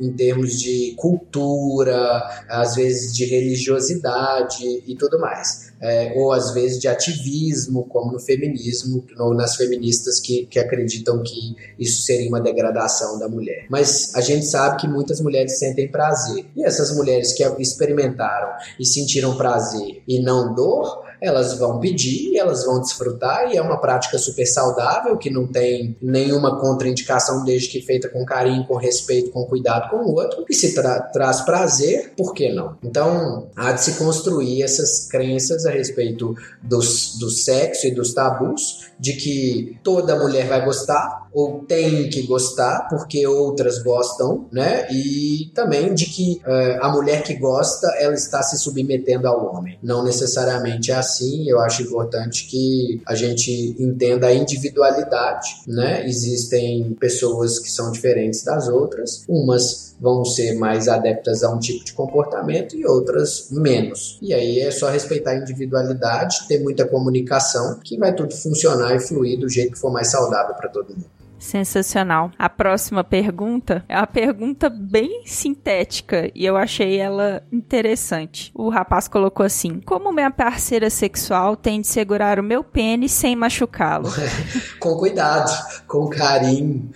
em 0.00 0.12
termos 0.12 0.58
de 0.58 0.94
cultura, 0.96 2.22
às 2.48 2.74
vezes 2.74 3.14
de 3.14 3.24
religiosidade 3.24 4.64
e 4.86 4.96
tudo 4.96 5.18
mais 5.18 5.63
é, 5.80 6.12
ou 6.16 6.32
às 6.32 6.52
vezes 6.52 6.78
de 6.80 6.88
ativismo, 6.88 7.84
como 7.84 8.12
no 8.12 8.20
feminismo, 8.20 9.04
ou 9.18 9.34
nas 9.34 9.56
feministas 9.56 10.20
que, 10.20 10.46
que 10.46 10.58
acreditam 10.58 11.22
que 11.22 11.56
isso 11.78 12.02
seria 12.02 12.28
uma 12.28 12.40
degradação 12.40 13.18
da 13.18 13.28
mulher. 13.28 13.66
Mas 13.68 14.14
a 14.14 14.20
gente 14.20 14.46
sabe 14.46 14.80
que 14.80 14.88
muitas 14.88 15.20
mulheres 15.20 15.58
sentem 15.58 15.88
prazer. 15.88 16.46
E 16.56 16.64
essas 16.64 16.94
mulheres 16.94 17.32
que 17.32 17.44
experimentaram 17.58 18.50
e 18.78 18.86
sentiram 18.86 19.36
prazer 19.36 20.02
e 20.08 20.20
não 20.20 20.54
dor, 20.54 21.03
elas 21.24 21.58
vão 21.58 21.80
pedir, 21.80 22.36
elas 22.36 22.64
vão 22.64 22.80
desfrutar 22.80 23.50
e 23.50 23.56
é 23.56 23.62
uma 23.62 23.78
prática 23.78 24.18
super 24.18 24.44
saudável 24.44 25.16
que 25.16 25.30
não 25.30 25.46
tem 25.46 25.96
nenhuma 26.00 26.60
contraindicação 26.60 27.44
desde 27.44 27.68
que 27.68 27.80
feita 27.80 28.08
com 28.08 28.24
carinho, 28.24 28.66
com 28.66 28.76
respeito, 28.76 29.30
com 29.30 29.44
cuidado 29.46 29.90
com 29.90 29.96
o 29.96 30.14
outro 30.14 30.44
e 30.48 30.54
se 30.54 30.74
tra 30.74 31.00
traz 31.00 31.40
prazer, 31.40 32.12
por 32.16 32.34
que 32.34 32.52
não? 32.52 32.76
Então 32.82 33.48
há 33.56 33.72
de 33.72 33.82
se 33.82 33.94
construir 33.94 34.62
essas 34.62 35.08
crenças 35.08 35.64
a 35.64 35.70
respeito 35.70 36.34
dos, 36.62 37.18
do 37.18 37.30
sexo 37.30 37.86
e 37.86 37.94
dos 37.94 38.12
tabus 38.12 38.90
de 38.98 39.14
que 39.14 39.78
toda 39.82 40.18
mulher 40.18 40.46
vai 40.46 40.64
gostar 40.64 41.23
ou 41.34 41.64
tem 41.64 42.08
que 42.08 42.22
gostar 42.22 42.86
porque 42.88 43.26
outras 43.26 43.82
gostam, 43.82 44.46
né? 44.52 44.86
E 44.90 45.50
também 45.52 45.92
de 45.92 46.06
que 46.06 46.40
uh, 46.46 46.78
a 46.80 46.88
mulher 46.90 47.24
que 47.24 47.34
gosta 47.34 47.88
ela 47.98 48.14
está 48.14 48.42
se 48.42 48.56
submetendo 48.56 49.26
ao 49.26 49.52
homem. 49.52 49.76
Não 49.82 50.04
necessariamente 50.04 50.92
é 50.92 50.94
assim. 50.94 51.48
Eu 51.48 51.60
acho 51.60 51.82
importante 51.82 52.46
que 52.46 53.02
a 53.04 53.14
gente 53.16 53.74
entenda 53.78 54.28
a 54.28 54.34
individualidade, 54.34 55.48
né? 55.66 56.06
Existem 56.06 56.94
pessoas 57.00 57.58
que 57.58 57.70
são 57.70 57.90
diferentes 57.90 58.44
das 58.44 58.68
outras. 58.68 59.24
Umas 59.28 59.94
vão 60.00 60.24
ser 60.24 60.54
mais 60.54 60.88
adeptas 60.88 61.42
a 61.42 61.50
um 61.50 61.58
tipo 61.58 61.84
de 61.84 61.92
comportamento 61.92 62.76
e 62.76 62.86
outras 62.86 63.48
menos. 63.50 64.18
E 64.20 64.34
aí 64.34 64.60
é 64.60 64.70
só 64.70 64.90
respeitar 64.90 65.32
a 65.32 65.38
individualidade, 65.38 66.46
ter 66.46 66.58
muita 66.62 66.86
comunicação, 66.86 67.78
que 67.82 67.96
vai 67.96 68.14
tudo 68.14 68.34
funcionar 68.34 68.94
e 68.94 69.00
fluir 69.00 69.38
do 69.38 69.48
jeito 69.48 69.72
que 69.72 69.78
for 69.78 69.92
mais 69.92 70.08
saudável 70.08 70.54
para 70.54 70.68
todo 70.68 70.90
mundo. 70.90 71.23
Sensacional. 71.44 72.30
A 72.38 72.48
próxima 72.48 73.04
pergunta 73.04 73.84
é 73.86 73.98
uma 73.98 74.06
pergunta 74.06 74.70
bem 74.70 75.24
sintética 75.26 76.30
e 76.34 76.46
eu 76.46 76.56
achei 76.56 76.96
ela 76.96 77.42
interessante. 77.52 78.50
O 78.54 78.70
rapaz 78.70 79.08
colocou 79.08 79.44
assim: 79.44 79.78
Como 79.84 80.10
minha 80.10 80.30
parceira 80.30 80.88
sexual 80.88 81.54
tem 81.54 81.82
de 81.82 81.86
segurar 81.86 82.40
o 82.40 82.42
meu 82.42 82.64
pênis 82.64 83.12
sem 83.12 83.36
machucá-lo? 83.36 84.08
com 84.80 84.96
cuidado, 84.96 85.52
com 85.86 86.08
carinho. 86.08 86.90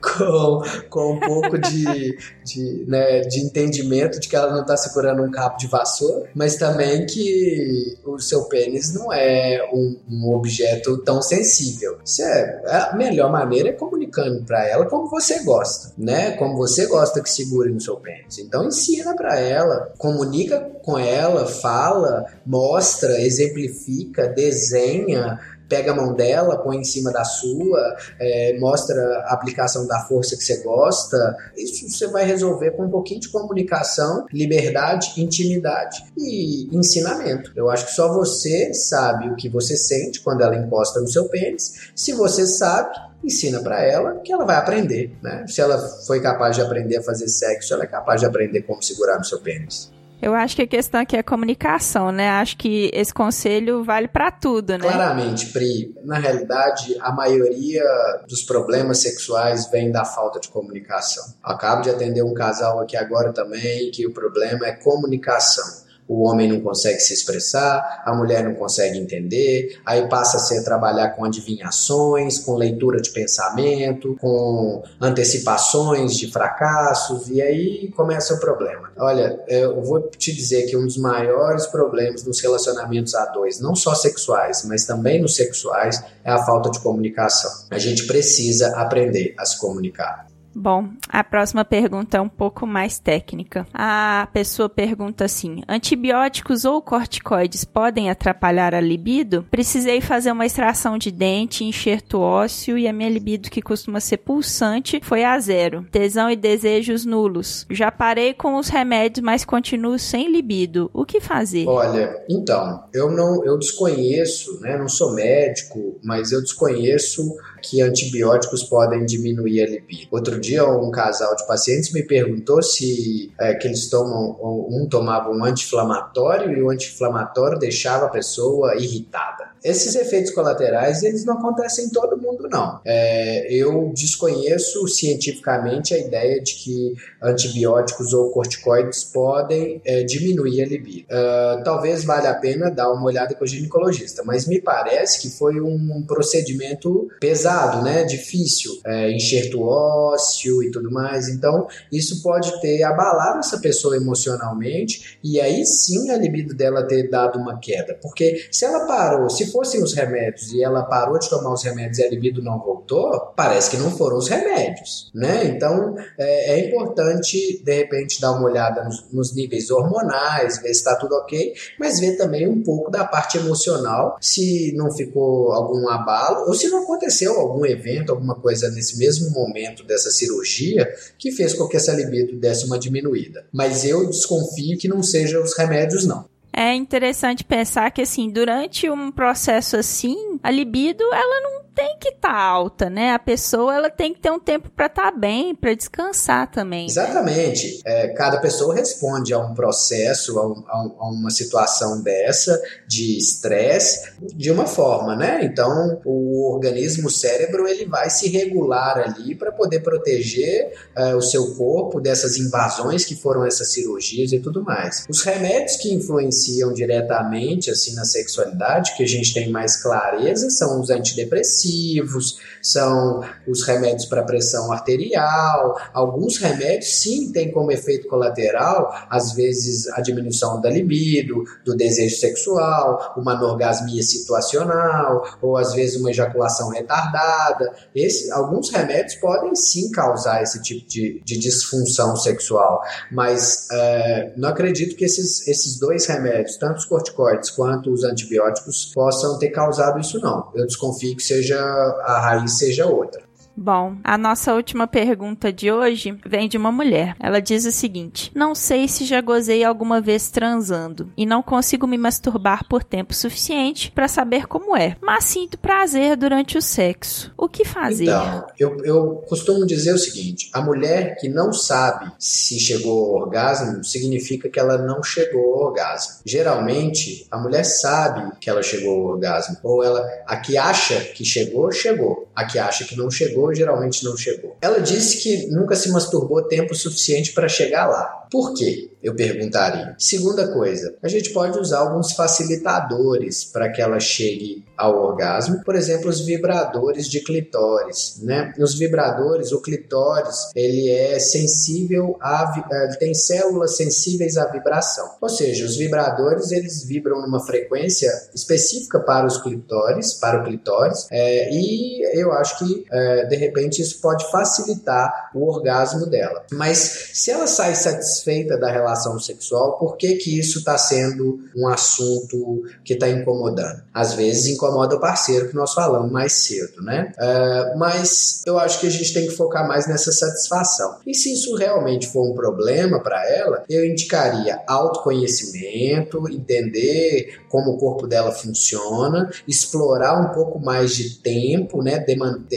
Com, 0.00 0.62
com 0.88 1.12
um 1.14 1.20
pouco 1.20 1.58
de, 1.58 2.16
de, 2.44 2.84
né, 2.88 3.20
de 3.20 3.40
entendimento 3.40 4.18
de 4.18 4.28
que 4.28 4.34
ela 4.34 4.52
não 4.52 4.62
está 4.62 4.76
segurando 4.76 5.22
um 5.22 5.30
cabo 5.30 5.56
de 5.56 5.66
vassoura, 5.66 6.30
mas 6.34 6.56
também 6.56 7.06
que 7.06 7.98
o 8.04 8.18
seu 8.18 8.44
pênis 8.44 8.94
não 8.94 9.12
é 9.12 9.68
um, 9.72 9.96
um 10.10 10.34
objeto 10.34 10.98
tão 10.98 11.20
sensível. 11.20 11.98
Isso 12.04 12.22
é, 12.22 12.62
a 12.66 12.96
melhor 12.96 13.30
maneira 13.30 13.68
é 13.68 13.72
comunicando 13.72 14.42
para 14.44 14.66
ela 14.66 14.86
como 14.86 15.08
você 15.08 15.42
gosta, 15.42 15.92
né? 15.98 16.32
Como 16.32 16.56
você 16.56 16.86
gosta 16.86 17.22
que 17.22 17.30
segure 17.30 17.70
no 17.70 17.80
seu 17.80 17.96
pênis. 17.96 18.38
Então 18.38 18.66
ensina 18.66 19.14
para 19.14 19.38
ela, 19.38 19.92
comunica 19.98 20.60
com 20.82 20.98
ela, 20.98 21.46
fala, 21.46 22.24
mostra, 22.44 23.20
exemplifica, 23.20 24.28
desenha, 24.28 25.38
pega 25.70 25.92
a 25.92 25.94
mão 25.94 26.12
dela, 26.12 26.58
põe 26.58 26.78
em 26.78 26.84
cima 26.84 27.12
da 27.12 27.24
sua, 27.24 27.96
é, 28.18 28.58
mostra 28.58 29.00
a 29.26 29.34
aplicação 29.34 29.86
da 29.86 30.00
força 30.00 30.36
que 30.36 30.42
você 30.42 30.62
gosta. 30.62 31.36
Isso 31.56 31.88
você 31.88 32.08
vai 32.08 32.24
resolver 32.24 32.72
com 32.72 32.84
um 32.84 32.90
pouquinho 32.90 33.20
de 33.20 33.28
comunicação, 33.28 34.26
liberdade, 34.32 35.12
intimidade 35.16 36.04
e 36.18 36.68
ensinamento. 36.76 37.52
Eu 37.54 37.70
acho 37.70 37.86
que 37.86 37.92
só 37.92 38.12
você 38.12 38.74
sabe 38.74 39.30
o 39.30 39.36
que 39.36 39.48
você 39.48 39.76
sente 39.76 40.20
quando 40.20 40.42
ela 40.42 40.56
encosta 40.56 41.00
no 41.00 41.08
seu 41.08 41.28
pênis. 41.28 41.92
Se 41.94 42.12
você 42.12 42.44
sabe, 42.46 42.98
ensina 43.22 43.62
para 43.62 43.80
ela 43.84 44.16
que 44.24 44.32
ela 44.32 44.44
vai 44.44 44.56
aprender, 44.56 45.16
né? 45.22 45.44
Se 45.46 45.60
ela 45.60 45.78
foi 46.06 46.20
capaz 46.20 46.56
de 46.56 46.62
aprender 46.62 46.96
a 46.96 47.02
fazer 47.02 47.28
sexo, 47.28 47.72
ela 47.74 47.84
é 47.84 47.86
capaz 47.86 48.20
de 48.20 48.26
aprender 48.26 48.62
como 48.62 48.82
segurar 48.82 49.18
no 49.18 49.24
seu 49.24 49.38
pênis. 49.38 49.92
Eu 50.22 50.34
acho 50.34 50.54
que 50.54 50.62
a 50.62 50.66
questão 50.66 51.00
aqui 51.00 51.16
é 51.16 51.22
comunicação, 51.22 52.12
né? 52.12 52.28
Acho 52.28 52.56
que 52.56 52.90
esse 52.92 53.12
conselho 53.12 53.82
vale 53.82 54.08
para 54.08 54.30
tudo, 54.30 54.72
né? 54.72 54.78
Claramente, 54.78 55.46
Pri. 55.46 55.94
Na 56.04 56.18
realidade, 56.18 56.96
a 57.00 57.12
maioria 57.12 57.84
dos 58.28 58.42
problemas 58.42 58.98
sexuais 58.98 59.70
vem 59.70 59.90
da 59.90 60.04
falta 60.04 60.38
de 60.38 60.48
comunicação. 60.48 61.24
Acabo 61.42 61.82
de 61.82 61.90
atender 61.90 62.22
um 62.22 62.34
casal 62.34 62.80
aqui 62.80 62.96
agora 62.96 63.32
também 63.32 63.90
que 63.90 64.06
o 64.06 64.12
problema 64.12 64.66
é 64.66 64.72
comunicação 64.72 65.89
o 66.10 66.24
homem 66.24 66.48
não 66.48 66.60
consegue 66.60 66.98
se 66.98 67.14
expressar, 67.14 68.02
a 68.04 68.12
mulher 68.12 68.42
não 68.42 68.52
consegue 68.56 68.98
entender, 68.98 69.78
aí 69.86 70.08
passa 70.08 70.38
a 70.38 70.40
ser 70.40 70.64
trabalhar 70.64 71.10
com 71.10 71.24
adivinhações, 71.24 72.40
com 72.40 72.56
leitura 72.56 73.00
de 73.00 73.10
pensamento, 73.10 74.16
com 74.20 74.82
antecipações 75.00 76.16
de 76.16 76.28
fracassos, 76.32 77.28
e 77.28 77.40
aí 77.40 77.92
começa 77.94 78.34
o 78.34 78.40
problema. 78.40 78.90
Olha, 78.98 79.40
eu 79.46 79.80
vou 79.82 80.00
te 80.00 80.34
dizer 80.34 80.66
que 80.66 80.76
um 80.76 80.84
dos 80.84 80.96
maiores 80.96 81.66
problemas 81.66 82.24
nos 82.24 82.40
relacionamentos 82.40 83.14
a 83.14 83.26
dois, 83.26 83.60
não 83.60 83.76
só 83.76 83.94
sexuais, 83.94 84.64
mas 84.64 84.84
também 84.84 85.22
nos 85.22 85.36
sexuais, 85.36 86.02
é 86.24 86.30
a 86.32 86.44
falta 86.44 86.70
de 86.70 86.80
comunicação. 86.80 87.52
A 87.70 87.78
gente 87.78 88.08
precisa 88.08 88.76
aprender 88.76 89.32
a 89.38 89.46
se 89.46 89.56
comunicar. 89.60 90.29
Bom, 90.54 90.88
a 91.08 91.22
próxima 91.22 91.64
pergunta 91.64 92.18
é 92.18 92.20
um 92.20 92.28
pouco 92.28 92.66
mais 92.66 92.98
técnica. 92.98 93.66
A 93.72 94.28
pessoa 94.32 94.68
pergunta 94.68 95.24
assim: 95.24 95.62
antibióticos 95.68 96.64
ou 96.64 96.82
corticoides 96.82 97.64
podem 97.64 98.10
atrapalhar 98.10 98.74
a 98.74 98.80
libido? 98.80 99.46
Precisei 99.50 100.00
fazer 100.00 100.32
uma 100.32 100.46
extração 100.46 100.98
de 100.98 101.10
dente, 101.10 101.64
enxerto 101.64 102.20
ósseo 102.20 102.76
e 102.76 102.88
a 102.88 102.92
minha 102.92 103.08
libido, 103.08 103.50
que 103.50 103.62
costuma 103.62 104.00
ser 104.00 104.18
pulsante, 104.18 105.00
foi 105.02 105.24
a 105.24 105.38
zero. 105.38 105.86
Tesão 105.90 106.30
e 106.30 106.36
desejos 106.36 107.04
nulos. 107.04 107.66
Já 107.70 107.90
parei 107.90 108.34
com 108.34 108.56
os 108.56 108.68
remédios, 108.68 109.24
mas 109.24 109.44
continuo 109.44 109.98
sem 109.98 110.30
libido. 110.30 110.90
O 110.92 111.04
que 111.04 111.20
fazer? 111.20 111.66
Olha, 111.66 112.24
então, 112.28 112.84
eu 112.92 113.10
não, 113.10 113.44
eu 113.44 113.58
desconheço, 113.58 114.60
né? 114.60 114.76
Não 114.76 114.88
sou 114.88 115.14
médico, 115.14 115.98
mas 116.02 116.32
eu 116.32 116.40
desconheço 116.40 117.22
que 117.62 117.82
antibióticos 117.82 118.64
podem 118.64 119.04
diminuir 119.04 119.62
a 119.62 119.66
libido. 119.66 120.08
Outro 120.10 120.40
dia, 120.40 120.64
um 120.64 120.90
casal 120.90 121.34
de 121.36 121.46
pacientes 121.46 121.92
me 121.92 122.02
perguntou 122.02 122.62
se 122.62 123.32
é, 123.38 123.54
que 123.54 123.68
eles 123.68 123.88
tomam, 123.88 124.36
um 124.68 124.88
tomava 124.88 125.30
um 125.30 125.44
anti-inflamatório 125.44 126.56
e 126.56 126.62
o 126.62 126.70
anti-inflamatório 126.70 127.58
deixava 127.58 128.06
a 128.06 128.10
pessoa 128.10 128.74
irritada. 128.76 129.49
Esses 129.62 129.94
efeitos 129.94 130.32
colaterais, 130.32 131.02
eles 131.02 131.24
não 131.24 131.34
acontecem 131.34 131.86
em 131.86 131.90
todo 131.90 132.16
mundo, 132.16 132.48
não. 132.50 132.80
É, 132.84 133.52
eu 133.52 133.92
desconheço 133.94 134.86
cientificamente 134.88 135.94
a 135.94 135.98
ideia 135.98 136.40
de 136.40 136.54
que 136.54 136.94
antibióticos 137.22 138.12
ou 138.12 138.30
corticoides 138.30 139.04
podem 139.04 139.80
é, 139.84 140.02
diminuir 140.02 140.62
a 140.62 140.66
libido. 140.66 141.06
Uh, 141.10 141.62
talvez 141.62 142.04
valha 142.04 142.30
a 142.30 142.34
pena 142.34 142.70
dar 142.70 142.90
uma 142.92 143.04
olhada 143.04 143.34
com 143.34 143.44
o 143.44 143.46
ginecologista, 143.46 144.22
mas 144.24 144.46
me 144.46 144.60
parece 144.60 145.20
que 145.20 145.30
foi 145.30 145.60
um 145.60 146.02
procedimento 146.06 147.08
pesado, 147.20 147.82
né? 147.84 148.04
Difícil, 148.04 148.72
é, 148.84 149.10
enxerto 149.10 149.62
ósseo 149.62 150.62
e 150.62 150.70
tudo 150.70 150.90
mais. 150.90 151.28
Então, 151.28 151.66
isso 151.92 152.22
pode 152.22 152.60
ter 152.60 152.82
abalado 152.82 153.40
essa 153.40 153.58
pessoa 153.58 153.96
emocionalmente 153.96 155.18
e 155.22 155.40
aí 155.40 155.64
sim 155.66 156.10
a 156.10 156.16
libido 156.16 156.54
dela 156.54 156.86
ter 156.86 157.08
dado 157.08 157.38
uma 157.38 157.58
queda. 157.58 157.98
Porque 158.00 158.48
se 158.50 158.64
ela 158.64 158.86
parou, 158.86 159.28
se 159.28 159.49
fossem 159.50 159.82
os 159.82 159.92
remédios 159.92 160.52
e 160.52 160.62
ela 160.62 160.82
parou 160.82 161.18
de 161.18 161.28
tomar 161.28 161.52
os 161.52 161.62
remédios 161.62 161.98
e 161.98 162.04
a 162.04 162.08
libido 162.08 162.42
não 162.42 162.58
voltou, 162.58 163.32
parece 163.36 163.70
que 163.70 163.76
não 163.76 163.90
foram 163.90 164.16
os 164.16 164.28
remédios, 164.28 165.10
né? 165.14 165.46
Então 165.46 165.96
é, 166.18 166.52
é 166.52 166.68
importante 166.68 167.62
de 167.62 167.76
repente 167.76 168.20
dar 168.20 168.32
uma 168.32 168.48
olhada 168.48 168.84
nos, 168.84 169.10
nos 169.12 169.34
níveis 169.34 169.70
hormonais, 169.70 170.58
ver 170.58 170.74
se 170.74 170.80
está 170.80 170.96
tudo 170.96 171.14
ok, 171.14 171.54
mas 171.78 172.00
ver 172.00 172.16
também 172.16 172.48
um 172.48 172.62
pouco 172.62 172.90
da 172.90 173.04
parte 173.04 173.38
emocional, 173.38 174.16
se 174.20 174.72
não 174.76 174.90
ficou 174.90 175.52
algum 175.52 175.88
abalo 175.88 176.46
ou 176.46 176.54
se 176.54 176.68
não 176.68 176.82
aconteceu 176.82 177.38
algum 177.38 177.64
evento, 177.66 178.10
alguma 178.10 178.34
coisa 178.34 178.70
nesse 178.70 178.98
mesmo 178.98 179.30
momento 179.30 179.84
dessa 179.84 180.10
cirurgia 180.10 180.88
que 181.18 181.32
fez 181.32 181.54
com 181.54 181.66
que 181.66 181.76
essa 181.76 181.92
libido 181.92 182.36
desse 182.38 182.64
uma 182.64 182.78
diminuída. 182.78 183.44
Mas 183.52 183.84
eu 183.84 184.06
desconfio 184.06 184.78
que 184.78 184.88
não 184.88 185.02
sejam 185.02 185.42
os 185.42 185.56
remédios, 185.56 186.04
não. 186.06 186.29
É 186.52 186.74
interessante 186.74 187.44
pensar 187.44 187.90
que, 187.90 188.02
assim, 188.02 188.28
durante 188.28 188.90
um 188.90 189.10
processo 189.10 189.76
assim, 189.76 190.38
a 190.42 190.50
libido, 190.50 191.04
ela 191.12 191.40
não 191.42 191.59
tem 191.80 191.96
que 191.98 192.08
estar 192.10 192.28
tá 192.28 192.38
alta, 192.38 192.90
né? 192.90 193.14
A 193.14 193.18
pessoa 193.18 193.74
ela 193.74 193.88
tem 193.88 194.12
que 194.12 194.20
ter 194.20 194.30
um 194.30 194.38
tempo 194.38 194.68
para 194.68 194.84
estar 194.84 195.10
tá 195.10 195.16
bem, 195.16 195.54
para 195.54 195.72
descansar 195.72 196.50
também. 196.50 196.84
Exatamente. 196.84 197.80
É, 197.86 198.08
cada 198.08 198.38
pessoa 198.38 198.74
responde 198.74 199.32
a 199.32 199.38
um 199.38 199.54
processo, 199.54 200.38
a, 200.38 200.46
um, 200.46 200.62
a 200.68 201.10
uma 201.10 201.30
situação 201.30 202.02
dessa 202.02 202.60
de 202.86 203.16
estresse 203.16 204.12
de 204.20 204.50
uma 204.50 204.66
forma, 204.66 205.16
né? 205.16 205.40
Então 205.42 205.98
o 206.04 206.52
organismo, 206.52 207.08
o 207.08 207.10
cérebro, 207.10 207.66
ele 207.66 207.86
vai 207.86 208.10
se 208.10 208.28
regular 208.28 208.98
ali 208.98 209.34
para 209.34 209.50
poder 209.50 209.80
proteger 209.80 210.74
é, 210.94 211.14
o 211.14 211.22
seu 211.22 211.54
corpo 211.54 211.98
dessas 211.98 212.36
invasões 212.36 213.06
que 213.06 213.16
foram 213.16 213.46
essas 213.46 213.72
cirurgias 213.72 214.32
e 214.32 214.38
tudo 214.38 214.62
mais. 214.62 215.06
Os 215.08 215.22
remédios 215.22 215.76
que 215.76 215.94
influenciam 215.94 216.74
diretamente 216.74 217.70
assim 217.70 217.94
na 217.94 218.04
sexualidade, 218.04 218.94
que 218.98 219.02
a 219.02 219.08
gente 219.08 219.32
tem 219.32 219.50
mais 219.50 219.82
clareza, 219.82 220.50
são 220.50 220.78
os 220.78 220.90
antidepressivos 220.90 221.69
antidepressivos, 221.70 222.38
são 222.62 223.22
os 223.46 223.62
remédios 223.62 224.06
para 224.06 224.22
pressão 224.22 224.72
arterial. 224.72 225.78
Alguns 225.92 226.38
remédios, 226.38 227.00
sim, 227.00 227.32
têm 227.32 227.50
como 227.50 227.72
efeito 227.72 228.08
colateral, 228.08 228.92
às 229.08 229.32
vezes, 229.32 229.88
a 229.88 230.00
diminuição 230.00 230.60
da 230.60 230.70
libido, 230.70 231.44
do 231.64 231.76
desejo 231.76 232.16
sexual, 232.16 233.14
uma 233.16 233.32
anorgasmia 233.32 234.02
situacional, 234.02 235.38
ou 235.40 235.56
às 235.56 235.72
vezes 235.74 235.96
uma 235.96 236.10
ejaculação 236.10 236.68
retardada. 236.70 237.72
Esse, 237.94 238.30
alguns 238.32 238.70
remédios 238.70 239.14
podem 239.16 239.54
sim 239.54 239.90
causar 239.90 240.42
esse 240.42 240.60
tipo 240.62 240.86
de, 240.88 241.22
de 241.24 241.38
disfunção 241.38 242.16
sexual, 242.16 242.82
mas 243.10 243.68
é, 243.72 244.32
não 244.36 244.48
acredito 244.48 244.96
que 244.96 245.04
esses, 245.04 245.46
esses 245.46 245.78
dois 245.78 246.06
remédios, 246.06 246.56
tanto 246.56 246.78
os 246.78 246.84
corticoides 246.84 247.50
quanto 247.50 247.92
os 247.92 248.04
antibióticos, 248.04 248.90
possam 248.94 249.38
ter 249.38 249.50
causado 249.50 249.98
isso, 250.00 250.18
não. 250.20 250.50
Eu 250.54 250.66
desconfio 250.66 251.16
que 251.16 251.22
seja 251.22 251.49
seja 251.50 251.60
a 252.04 252.20
raiz 252.20 252.58
seja 252.58 252.86
outra. 252.86 253.22
Bom, 253.56 253.96
a 254.02 254.16
nossa 254.16 254.54
última 254.54 254.86
pergunta 254.86 255.52
de 255.52 255.70
hoje 255.70 256.16
vem 256.24 256.48
de 256.48 256.56
uma 256.56 256.72
mulher. 256.72 257.14
Ela 257.20 257.40
diz 257.40 257.64
o 257.64 257.72
seguinte: 257.72 258.30
Não 258.34 258.54
sei 258.54 258.88
se 258.88 259.04
já 259.04 259.20
gozei 259.20 259.64
alguma 259.64 260.00
vez 260.00 260.30
transando 260.30 261.12
e 261.16 261.26
não 261.26 261.42
consigo 261.42 261.86
me 261.86 261.98
masturbar 261.98 262.66
por 262.68 262.82
tempo 262.82 263.14
suficiente 263.14 263.90
para 263.90 264.08
saber 264.08 264.46
como 264.46 264.76
é, 264.76 264.96
mas 265.00 265.24
sinto 265.24 265.58
prazer 265.58 266.16
durante 266.16 266.56
o 266.56 266.62
sexo. 266.62 267.32
O 267.36 267.48
que 267.48 267.64
fazer? 267.64 268.04
Então, 268.04 268.46
eu, 268.58 268.76
eu 268.84 269.24
costumo 269.28 269.66
dizer 269.66 269.92
o 269.92 269.98
seguinte: 269.98 270.48
a 270.52 270.60
mulher 270.62 271.16
que 271.16 271.28
não 271.28 271.52
sabe 271.52 272.10
se 272.18 272.58
chegou 272.58 273.14
ao 273.16 273.22
orgasmo 273.22 273.84
significa 273.84 274.48
que 274.48 274.58
ela 274.58 274.78
não 274.78 275.02
chegou 275.02 275.54
ao 275.54 275.68
orgasmo. 275.68 276.20
Geralmente, 276.24 277.26
a 277.30 277.38
mulher 277.38 277.64
sabe 277.64 278.32
que 278.40 278.48
ela 278.48 278.62
chegou 278.62 279.00
ao 279.00 279.14
orgasmo, 279.14 279.56
ou 279.62 279.82
ela, 279.84 280.06
a 280.26 280.36
que 280.36 280.56
acha 280.56 280.98
que 281.00 281.24
chegou, 281.24 281.70
chegou. 281.72 282.28
A 282.34 282.44
que 282.44 282.58
acha 282.58 282.84
que 282.84 282.96
não 282.96 283.10
chegou, 283.10 283.39
geralmente 283.54 284.04
não 284.04 284.16
chegou. 284.16 284.56
Ela 284.60 284.80
disse 284.80 285.18
que 285.18 285.46
nunca 285.48 285.74
se 285.74 285.90
masturbou 285.90 286.42
tempo 286.42 286.74
suficiente 286.74 287.32
para 287.32 287.48
chegar 287.48 287.86
lá. 287.86 288.20
Por 288.30 288.54
quê? 288.54 288.90
Eu 289.02 289.14
perguntaria. 289.14 289.96
Segunda 289.98 290.48
coisa, 290.52 290.94
a 291.02 291.08
gente 291.08 291.30
pode 291.30 291.58
usar 291.58 291.78
alguns 291.78 292.12
facilitadores 292.12 293.44
para 293.44 293.70
que 293.70 293.80
ela 293.80 293.98
chegue 293.98 294.64
ao 294.76 294.96
orgasmo, 294.96 295.64
por 295.64 295.74
exemplo, 295.74 296.08
os 296.08 296.20
vibradores 296.20 297.08
de 297.08 297.20
clitóris, 297.20 298.20
né? 298.22 298.52
Nos 298.58 298.78
vibradores, 298.78 299.52
o 299.52 299.60
clitóris, 299.60 300.50
ele 300.54 300.90
é 300.90 301.18
sensível 301.18 302.16
a 302.20 302.40
ele 302.70 302.96
tem 302.96 303.14
células 303.14 303.76
sensíveis 303.76 304.36
à 304.36 304.46
vibração. 304.46 305.16
Ou 305.20 305.28
seja, 305.28 305.64
os 305.64 305.76
vibradores, 305.76 306.50
eles 306.50 306.84
vibram 306.84 307.22
numa 307.22 307.40
frequência 307.44 308.10
específica 308.34 309.00
para 309.00 309.26
os 309.26 309.38
clitóris, 309.38 310.14
para 310.14 310.40
o 310.40 310.44
clitóris, 310.44 311.06
é, 311.10 311.52
e 311.52 312.20
eu 312.20 312.32
acho 312.32 312.58
que 312.58 312.84
é, 312.90 313.26
de 313.30 313.36
repente 313.36 313.80
isso 313.80 314.00
pode 314.00 314.30
facilitar 314.30 315.30
o 315.34 315.46
orgasmo 315.46 316.06
dela. 316.06 316.44
Mas 316.52 317.10
se 317.14 317.30
ela 317.30 317.46
sai 317.46 317.74
satisfeita 317.74 318.58
da 318.58 318.70
relação 318.70 319.18
sexual, 319.18 319.78
por 319.78 319.96
que 319.96 320.16
que 320.16 320.38
isso 320.38 320.58
está 320.58 320.76
sendo 320.76 321.40
um 321.56 321.68
assunto 321.68 322.62
que 322.84 322.94
está 322.94 323.08
incomodando? 323.08 323.82
Às 323.94 324.14
vezes 324.14 324.46
incomoda 324.46 324.96
o 324.96 325.00
parceiro 325.00 325.48
que 325.48 325.54
nós 325.54 325.72
falamos 325.72 326.10
mais 326.10 326.32
cedo, 326.32 326.82
né? 326.82 327.12
É, 327.18 327.74
mas 327.76 328.42
eu 328.46 328.58
acho 328.58 328.80
que 328.80 328.86
a 328.86 328.90
gente 328.90 329.12
tem 329.14 329.26
que 329.26 329.34
focar 329.34 329.66
mais 329.66 329.86
nessa 329.86 330.12
satisfação. 330.12 330.96
E 331.06 331.14
se 331.14 331.32
isso 331.32 331.54
realmente 331.54 332.08
for 332.08 332.30
um 332.30 332.34
problema 332.34 333.00
para 333.00 333.28
ela, 333.28 333.64
eu 333.68 333.84
indicaria 333.84 334.60
autoconhecimento, 334.66 336.28
entender 336.28 337.40
como 337.48 337.72
o 337.72 337.78
corpo 337.78 338.06
dela 338.06 338.32
funciona, 338.32 339.30
explorar 339.46 340.20
um 340.20 340.34
pouco 340.34 340.58
mais 340.58 340.94
de 340.94 341.18
tempo, 341.18 341.82
né? 341.82 342.04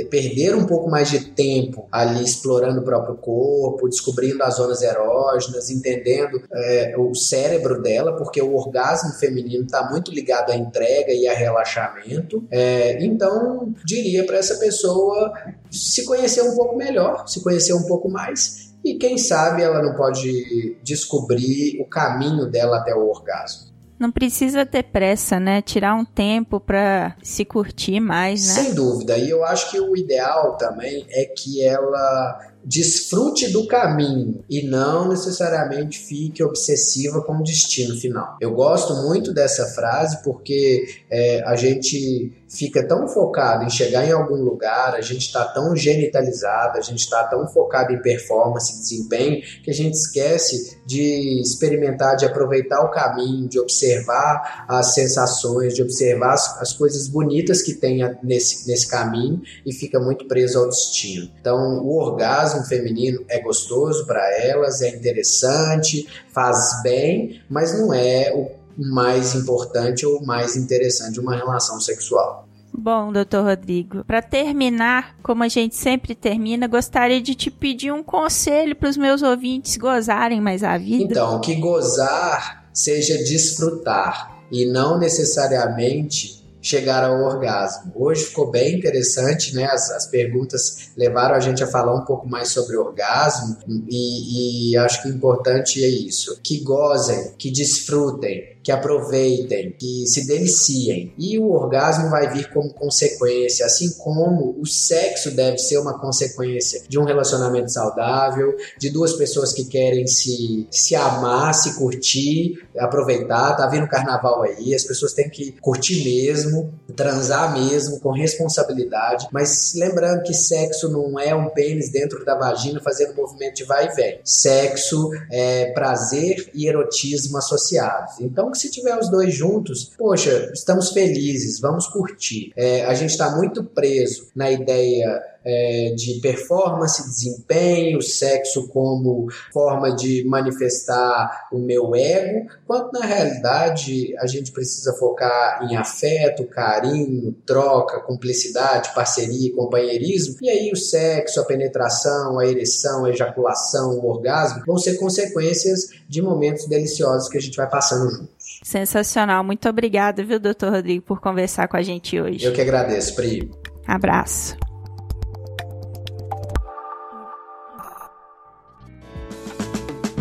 perder 0.09 0.55
um 0.55 0.62
pouco 0.65 0.89
mais 0.89 1.09
de 1.09 1.19
tempo 1.31 1.87
ali 1.91 2.23
explorando 2.23 2.81
o 2.81 2.83
próprio 2.83 3.15
corpo, 3.15 3.89
descobrindo 3.89 4.43
as 4.43 4.55
zonas 4.55 4.81
erógenas, 4.81 5.69
entendendo 5.69 6.41
é, 6.53 6.95
o 6.97 7.13
cérebro 7.13 7.81
dela, 7.81 8.15
porque 8.15 8.41
o 8.41 8.55
orgasmo 8.55 9.13
feminino 9.13 9.65
está 9.65 9.89
muito 9.89 10.11
ligado 10.11 10.51
à 10.51 10.55
entrega 10.55 11.11
e 11.11 11.27
a 11.27 11.33
relaxamento. 11.33 12.45
É, 12.51 13.03
então, 13.03 13.73
diria 13.85 14.25
para 14.25 14.37
essa 14.37 14.55
pessoa 14.55 15.33
se 15.69 16.05
conhecer 16.05 16.41
um 16.41 16.55
pouco 16.55 16.75
melhor, 16.75 17.27
se 17.27 17.41
conhecer 17.41 17.73
um 17.73 17.83
pouco 17.83 18.09
mais. 18.09 18.73
E 18.83 18.95
quem 18.95 19.17
sabe 19.17 19.63
ela 19.63 19.81
não 19.81 19.95
pode 19.95 20.77
descobrir 20.83 21.79
o 21.81 21.85
caminho 21.85 22.45
dela 22.49 22.77
até 22.77 22.93
o 22.93 23.07
orgasmo. 23.07 23.72
Não 24.03 24.11
precisa 24.11 24.65
ter 24.65 24.83
pressa, 24.83 25.39
né? 25.39 25.61
Tirar 25.61 25.95
um 25.95 26.03
tempo 26.03 26.59
para 26.59 27.15
se 27.23 27.45
curtir 27.45 28.01
mais, 28.01 28.45
né? 28.47 28.53
Sem 28.55 28.73
dúvida. 28.73 29.17
E 29.17 29.29
eu 29.29 29.45
acho 29.45 29.71
que 29.71 29.79
o 29.79 29.95
ideal 29.95 30.57
também 30.57 31.05
é 31.09 31.23
que 31.23 31.63
ela 31.63 32.51
desfrute 32.65 33.47
do 33.47 33.65
caminho 33.65 34.43
e 34.49 34.63
não 34.63 35.07
necessariamente 35.07 35.99
fique 35.99 36.43
obsessiva 36.43 37.21
com 37.21 37.37
o 37.37 37.43
destino 37.43 37.95
final. 37.95 38.35
Eu 38.41 38.53
gosto 38.53 38.93
muito 39.07 39.33
dessa 39.33 39.67
frase 39.67 40.21
porque 40.21 40.85
é, 41.09 41.41
a 41.45 41.55
gente 41.55 42.42
fica 42.53 42.87
tão 42.87 43.07
focado 43.07 43.63
em 43.63 43.69
chegar 43.69 44.05
em 44.07 44.11
algum 44.11 44.35
lugar, 44.35 44.95
a 44.95 45.01
gente 45.01 45.21
está 45.21 45.43
tão 45.45 45.75
genitalizado, 45.75 46.77
a 46.77 46.81
gente 46.81 46.99
está 46.99 47.23
tão 47.23 47.47
focado 47.47 47.91
em 47.91 48.01
performance, 48.01 48.79
desempenho, 48.79 49.41
que 49.63 49.71
a 49.71 49.73
gente 49.73 49.95
esquece 49.95 50.77
de 50.85 51.41
experimentar, 51.41 52.15
de 52.15 52.25
aproveitar 52.25 52.81
o 52.81 52.91
caminho, 52.91 53.47
de 53.47 53.59
observar 53.59 54.65
as 54.67 54.93
sensações, 54.93 55.73
de 55.73 55.81
observar 55.81 56.33
as, 56.33 56.61
as 56.61 56.73
coisas 56.73 57.07
bonitas 57.07 57.61
que 57.61 57.73
tem 57.73 57.99
nesse, 58.21 58.67
nesse 58.67 58.87
caminho 58.87 59.41
e 59.65 59.73
fica 59.73 59.99
muito 59.99 60.27
preso 60.27 60.59
ao 60.59 60.69
destino. 60.69 61.29
Então, 61.39 61.79
o 61.83 61.97
orgasmo 61.97 62.63
feminino 62.65 63.23
é 63.27 63.39
gostoso 63.39 64.05
para 64.05 64.21
elas, 64.39 64.81
é 64.81 64.89
interessante, 64.89 66.07
faz 66.31 66.81
bem, 66.83 67.41
mas 67.49 67.77
não 67.77 67.93
é 67.93 68.31
o 68.33 68.63
mais 68.77 69.35
importante 69.35 70.05
ou 70.05 70.23
mais 70.25 70.55
interessante 70.55 71.13
de 71.13 71.19
uma 71.19 71.35
relação 71.35 71.79
sexual. 71.79 72.42
Bom, 72.75 73.13
doutor 73.13 73.45
Rodrigo, 73.45 74.03
para 74.03 74.21
terminar, 74.21 75.15
como 75.21 75.43
a 75.43 75.47
gente 75.47 75.75
sempre 75.75 76.15
termina, 76.15 76.67
gostaria 76.67 77.21
de 77.21 77.35
te 77.35 77.51
pedir 77.51 77.91
um 77.91 78.03
conselho 78.03 78.75
para 78.75 78.89
os 78.89 78.97
meus 78.97 79.21
ouvintes 79.21 79.77
gozarem 79.77 80.41
mais 80.41 80.63
a 80.63 80.77
vida. 80.77 81.13
Então, 81.13 81.39
que 81.39 81.55
gozar 81.55 82.67
seja 82.73 83.15
desfrutar 83.19 84.39
e 84.51 84.65
não 84.65 84.97
necessariamente 84.97 86.43
chegar 86.63 87.03
ao 87.03 87.21
orgasmo. 87.21 87.91
Hoje 87.93 88.23
ficou 88.23 88.49
bem 88.49 88.77
interessante, 88.77 89.53
né? 89.53 89.65
As, 89.65 89.91
as 89.91 90.07
perguntas 90.07 90.91
levaram 90.95 91.35
a 91.35 91.39
gente 91.39 91.61
a 91.61 91.67
falar 91.67 91.93
um 91.93 92.05
pouco 92.05 92.27
mais 92.27 92.47
sobre 92.47 92.77
orgasmo 92.77 93.57
e, 93.89 94.71
e 94.71 94.77
acho 94.77 95.03
que 95.03 95.09
o 95.09 95.11
importante 95.11 95.83
é 95.83 95.87
isso: 95.87 96.39
que 96.41 96.63
gozem, 96.63 97.33
que 97.37 97.51
desfrutem, 97.51 98.52
que 98.63 98.71
aproveitem, 98.71 99.75
que 99.77 100.07
se 100.07 100.25
deliciem. 100.25 101.13
E 101.17 101.37
o 101.37 101.51
orgasmo 101.51 102.09
vai 102.09 102.31
vir 102.31 102.49
como 102.51 102.73
consequência, 102.73 103.65
assim 103.65 103.91
como 103.97 104.55
o 104.59 104.65
sexo 104.65 105.31
deve 105.31 105.57
ser 105.57 105.77
uma 105.77 105.99
consequência 105.99 106.83
de 106.87 106.97
um 106.97 107.03
relacionamento 107.03 107.71
saudável, 107.71 108.55
de 108.79 108.89
duas 108.89 109.13
pessoas 109.13 109.51
que 109.51 109.65
querem 109.65 110.07
se, 110.07 110.67
se 110.71 110.95
amar, 110.95 111.53
se 111.53 111.75
curtir, 111.77 112.65
aproveitar. 112.77 113.55
Tá 113.55 113.67
vindo 113.67 113.87
carnaval 113.87 114.43
aí, 114.43 114.73
as 114.73 114.83
pessoas 114.83 115.13
têm 115.13 115.29
que 115.29 115.51
curtir 115.59 116.03
mesmo, 116.03 116.73
transar 116.95 117.53
mesmo, 117.53 117.99
com 117.99 118.11
responsabilidade. 118.11 119.27
Mas 119.31 119.73
lembrando 119.75 120.23
que 120.23 120.33
sexo 120.33 120.89
não 120.89 121.19
é 121.19 121.35
um 121.35 121.49
pênis 121.49 121.91
dentro 121.91 122.23
da 122.23 122.35
vagina 122.35 122.79
fazendo 122.79 123.15
movimento 123.15 123.55
de 123.55 123.63
vai 123.65 123.87
e 123.87 123.95
vem. 123.95 124.19
Sexo 124.23 125.09
é 125.29 125.71
prazer 125.71 126.49
e 126.53 126.67
erotismo 126.67 127.37
associados. 127.37 128.19
Então, 128.19 128.52
que 128.53 128.59
se 128.59 128.71
tiver 128.71 128.97
os 128.97 129.09
dois 129.09 129.33
juntos, 129.33 129.91
poxa, 129.97 130.51
estamos 130.53 130.91
felizes, 130.91 131.59
vamos 131.59 131.87
curtir. 131.87 132.53
É, 132.55 132.85
a 132.85 132.93
gente 132.93 133.09
está 133.09 133.35
muito 133.35 133.63
preso 133.63 134.27
na 134.35 134.49
ideia 134.49 135.21
é, 135.45 135.93
de 135.95 136.19
performance, 136.21 137.03
desempenho, 137.03 138.01
sexo 138.01 138.67
como 138.69 139.27
forma 139.51 139.95
de 139.95 140.23
manifestar 140.25 141.47
o 141.51 141.59
meu 141.59 141.95
ego, 141.95 142.47
quanto 142.65 142.93
na 142.93 143.05
realidade 143.05 144.15
a 144.17 144.27
gente 144.27 144.51
precisa 144.51 144.93
focar 144.93 145.67
em 145.69 145.75
afeto, 145.75 146.45
carinho, 146.45 147.35
troca, 147.45 147.99
cumplicidade, 147.99 148.93
parceria, 148.93 149.53
companheirismo, 149.53 150.37
e 150.41 150.49
aí 150.49 150.71
o 150.71 150.77
sexo, 150.77 151.39
a 151.39 151.45
penetração, 151.45 152.39
a 152.39 152.47
ereção, 152.47 153.05
a 153.05 153.09
ejaculação, 153.09 153.99
o 153.99 154.07
orgasmo 154.07 154.63
vão 154.65 154.77
ser 154.77 154.97
consequências 154.97 155.89
de 156.07 156.21
momentos 156.21 156.67
deliciosos 156.67 157.27
que 157.27 157.37
a 157.37 157.41
gente 157.41 157.57
vai 157.57 157.69
passando 157.69 158.09
juntos. 158.09 158.42
Sensacional. 158.63 159.43
Muito 159.43 159.67
obrigada, 159.67 160.23
viu, 160.23 160.39
doutor 160.39 160.71
Rodrigo, 160.71 161.03
por 161.03 161.19
conversar 161.19 161.67
com 161.67 161.77
a 161.77 161.81
gente 161.81 162.19
hoje. 162.19 162.45
Eu 162.45 162.53
que 162.53 162.61
agradeço, 162.61 163.15
Pri. 163.15 163.51
Abraço. 163.85 164.57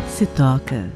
Se 0.09 0.27
toca. 0.27 0.93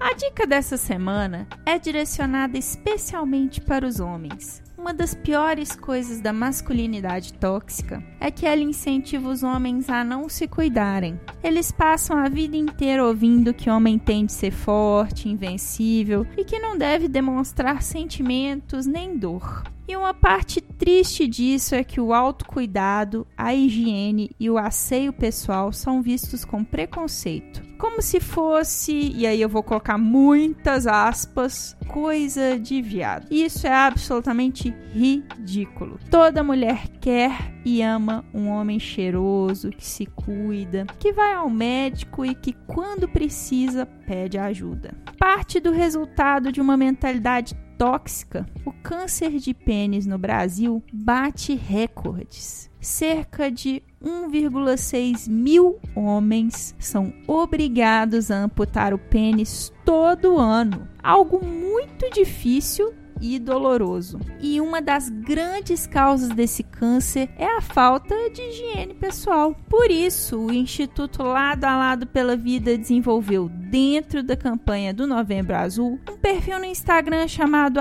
A 0.00 0.12
dica 0.14 0.46
dessa 0.46 0.76
semana 0.76 1.46
é 1.64 1.78
direcionada 1.78 2.58
especialmente 2.58 3.60
para 3.60 3.86
os 3.86 4.00
homens. 4.00 4.65
Uma 4.78 4.92
das 4.92 5.14
piores 5.14 5.74
coisas 5.74 6.20
da 6.20 6.34
masculinidade 6.34 7.32
tóxica 7.32 8.04
é 8.20 8.30
que 8.30 8.44
ela 8.44 8.60
incentiva 8.60 9.28
os 9.28 9.42
homens 9.42 9.88
a 9.88 10.04
não 10.04 10.28
se 10.28 10.46
cuidarem. 10.46 11.18
Eles 11.42 11.72
passam 11.72 12.18
a 12.18 12.28
vida 12.28 12.56
inteira 12.56 13.04
ouvindo 13.04 13.54
que 13.54 13.70
o 13.70 13.74
homem 13.74 13.98
tem 13.98 14.26
de 14.26 14.32
ser 14.32 14.50
forte, 14.50 15.30
invencível 15.30 16.26
e 16.36 16.44
que 16.44 16.58
não 16.58 16.76
deve 16.76 17.08
demonstrar 17.08 17.82
sentimentos 17.82 18.86
nem 18.86 19.16
dor. 19.16 19.64
E 19.88 19.96
uma 19.96 20.12
parte 20.12 20.60
triste 20.60 21.26
disso 21.26 21.74
é 21.74 21.82
que 21.82 22.00
o 22.00 22.12
autocuidado, 22.12 23.26
a 23.36 23.54
higiene 23.54 24.30
e 24.38 24.50
o 24.50 24.58
asseio 24.58 25.12
pessoal 25.12 25.72
são 25.72 26.02
vistos 26.02 26.44
com 26.44 26.62
preconceito. 26.62 27.65
Como 27.78 28.00
se 28.02 28.20
fosse, 28.20 29.12
e 29.14 29.26
aí 29.26 29.40
eu 29.40 29.48
vou 29.48 29.62
colocar 29.62 29.98
muitas 29.98 30.86
aspas, 30.86 31.76
coisa 31.88 32.58
de 32.58 32.80
viado. 32.82 33.26
Isso 33.30 33.66
é 33.66 33.72
absolutamente 33.72 34.74
ridículo. 34.92 35.98
Toda 36.10 36.42
mulher 36.42 36.88
quer 37.00 37.54
e 37.64 37.82
ama 37.82 38.24
um 38.32 38.48
homem 38.48 38.78
cheiroso, 38.78 39.70
que 39.70 39.86
se 39.86 40.06
cuida, 40.06 40.86
que 40.98 41.12
vai 41.12 41.34
ao 41.34 41.50
médico 41.50 42.24
e 42.24 42.34
que, 42.34 42.52
quando 42.66 43.08
precisa, 43.08 43.86
pede 43.86 44.38
ajuda. 44.38 44.94
Parte 45.18 45.60
do 45.60 45.72
resultado 45.72 46.52
de 46.52 46.60
uma 46.60 46.76
mentalidade 46.76 47.54
tóxica, 47.76 48.46
o 48.64 48.72
câncer 48.72 49.38
de 49.38 49.52
pênis 49.52 50.06
no 50.06 50.18
Brasil 50.18 50.82
bate 50.92 51.54
recordes. 51.54 52.70
Cerca 52.80 53.50
de 53.50 53.82
1,6 54.06 55.28
mil 55.28 55.80
homens 55.96 56.76
são 56.78 57.12
obrigados 57.26 58.30
a 58.30 58.44
amputar 58.44 58.94
o 58.94 58.98
pênis 58.98 59.72
todo 59.84 60.38
ano. 60.38 60.86
Algo 61.02 61.44
muito 61.44 62.08
difícil 62.10 62.94
e 63.20 63.38
doloroso. 63.38 64.18
E 64.40 64.60
uma 64.60 64.80
das 64.80 65.08
grandes 65.08 65.86
causas 65.86 66.28
desse 66.30 66.62
câncer 66.62 67.28
é 67.36 67.46
a 67.46 67.60
falta 67.60 68.14
de 68.30 68.42
higiene 68.42 68.94
pessoal. 68.94 69.54
Por 69.68 69.90
isso, 69.90 70.38
o 70.38 70.52
Instituto 70.52 71.22
Lado 71.22 71.64
a 71.64 71.76
Lado 71.76 72.06
pela 72.06 72.36
Vida 72.36 72.76
desenvolveu, 72.76 73.48
dentro 73.48 74.22
da 74.22 74.36
campanha 74.36 74.94
do 74.94 75.06
Novembro 75.06 75.56
Azul, 75.56 76.00
um 76.10 76.16
perfil 76.16 76.58
no 76.58 76.64
Instagram 76.64 77.28
chamado 77.28 77.80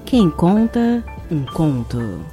Quem 0.06 0.30
conta 0.30 1.04
um 1.30 1.44
conto. 1.44 2.24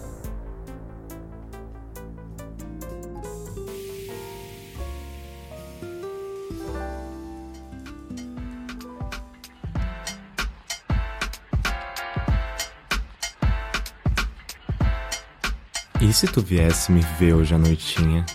Se 16.24 16.32
tu 16.32 16.40
viesse 16.42 16.90
me 16.90 17.02
ver 17.20 17.34
hoje 17.34 17.54
à 17.54 17.58
noitinha? 17.58 18.26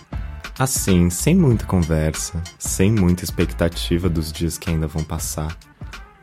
Assim, 0.59 1.09
sem 1.09 1.35
muita 1.35 1.65
conversa, 1.65 2.43
sem 2.59 2.93
muita 2.93 3.25
expectativa 3.25 4.11
dos 4.11 4.31
dias 4.31 4.59
que 4.59 4.69
ainda 4.69 4.87
vão 4.87 5.03
passar. 5.03 5.57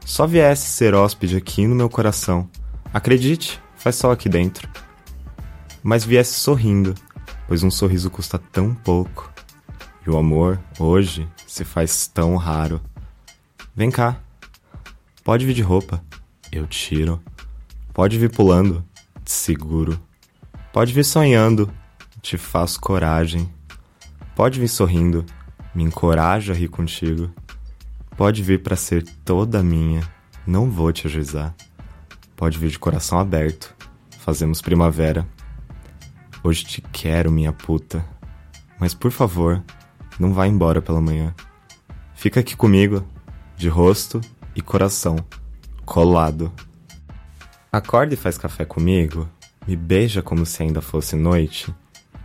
Só 0.05 0.27
viesse 0.27 0.67
ser 0.67 0.93
hóspede 0.93 1.35
aqui 1.35 1.65
no 1.65 1.73
meu 1.73 1.89
coração. 1.89 2.47
Acredite, 2.93 3.59
faz 3.77 3.95
sol 3.95 4.11
aqui 4.11 4.29
dentro. 4.29 4.69
Mas 5.81 6.05
viesse 6.05 6.39
sorrindo, 6.39 6.93
pois 7.47 7.63
um 7.63 7.71
sorriso 7.71 8.11
custa 8.11 8.37
tão 8.37 8.75
pouco. 8.75 9.33
E 10.05 10.09
o 10.11 10.17
amor, 10.19 10.59
hoje, 10.77 11.27
se 11.47 11.65
faz 11.65 12.05
tão 12.05 12.35
raro. 12.35 12.79
Vem 13.75 13.89
cá. 13.89 14.17
Pode 15.23 15.47
vir 15.47 15.55
de 15.55 15.63
roupa. 15.63 15.99
Eu 16.51 16.67
tiro. 16.67 17.19
Pode 17.91 18.19
vir 18.19 18.29
pulando. 18.29 18.85
Te 19.23 19.31
seguro. 19.31 19.99
Pode 20.75 20.91
vir 20.91 21.05
sonhando, 21.05 21.71
te 22.21 22.37
faço 22.37 22.81
coragem. 22.81 23.49
Pode 24.35 24.59
vir 24.59 24.67
sorrindo, 24.67 25.25
me 25.73 25.85
encoraja 25.85 26.51
a 26.51 26.55
rir 26.55 26.67
contigo. 26.67 27.33
Pode 28.17 28.43
vir 28.43 28.61
para 28.61 28.75
ser 28.75 29.01
toda 29.23 29.63
minha, 29.63 30.01
não 30.45 30.69
vou 30.69 30.91
te 30.91 31.07
ajuizar. 31.07 31.55
Pode 32.35 32.59
vir 32.59 32.71
de 32.71 32.77
coração 32.77 33.17
aberto, 33.17 33.73
fazemos 34.19 34.61
primavera. 34.61 35.25
Hoje 36.43 36.65
te 36.65 36.81
quero, 36.81 37.31
minha 37.31 37.53
puta. 37.53 38.05
Mas 38.77 38.93
por 38.93 39.11
favor, 39.11 39.63
não 40.19 40.33
vá 40.33 40.45
embora 40.45 40.81
pela 40.81 40.99
manhã. 40.99 41.33
Fica 42.15 42.41
aqui 42.41 42.53
comigo, 42.53 43.07
de 43.55 43.69
rosto 43.69 44.19
e 44.53 44.61
coração, 44.61 45.15
colado. 45.85 46.51
Acorda 47.71 48.13
e 48.13 48.17
faz 48.17 48.37
café 48.37 48.65
comigo 48.65 49.29
me 49.67 49.75
beija 49.75 50.21
como 50.21 50.45
se 50.45 50.61
ainda 50.61 50.81
fosse 50.81 51.15
noite. 51.15 51.73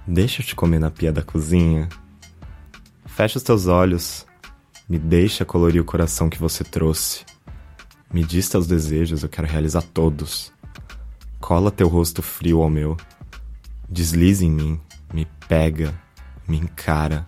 Deixa 0.07 0.43
eu 0.43 0.47
te 0.47 0.55
comer 0.55 0.79
na 0.79 0.91
pia 0.91 1.13
da 1.13 1.23
cozinha. 1.23 1.89
Fecha 3.07 3.39
os 3.39 3.43
teus 3.43 3.67
olhos. 3.67 4.27
Me 4.89 4.99
deixa 4.99 5.45
colorir 5.45 5.81
o 5.81 5.85
coração 5.85 6.29
que 6.29 6.39
você 6.39 6.65
trouxe. 6.65 7.25
Me 8.13 8.25
diz 8.25 8.49
teus 8.49 8.67
desejos, 8.67 9.23
eu 9.23 9.29
quero 9.29 9.47
realizar 9.47 9.83
todos. 9.83 10.53
Cola 11.39 11.71
teu 11.71 11.89
rosto 11.89 12.23
frio 12.23 12.61
ao 12.61 12.69
meu. 12.69 12.97
Desliza 13.89 14.45
em 14.45 14.51
mim, 14.51 14.81
me 15.13 15.27
pega, 15.49 15.95
me 16.47 16.59
encara. 16.59 17.27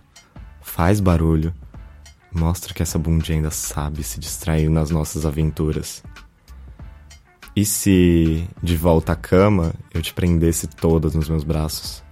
Faz 0.61 0.99
barulho. 0.99 1.53
Mostra 2.31 2.73
que 2.73 2.83
essa 2.83 2.99
bundinha 2.99 3.37
ainda 3.37 3.51
sabe 3.51 4.03
se 4.03 4.19
distrair 4.19 4.69
nas 4.69 4.89
nossas 4.89 5.25
aventuras. 5.25 6.03
E 7.55 7.63
se, 7.65 8.49
de 8.63 8.75
volta 8.75 9.11
à 9.11 9.15
cama, 9.15 9.75
eu 9.93 10.01
te 10.01 10.11
prendesse 10.11 10.65
todas 10.65 11.13
nos 11.13 11.29
meus 11.29 11.43
braços? 11.43 12.03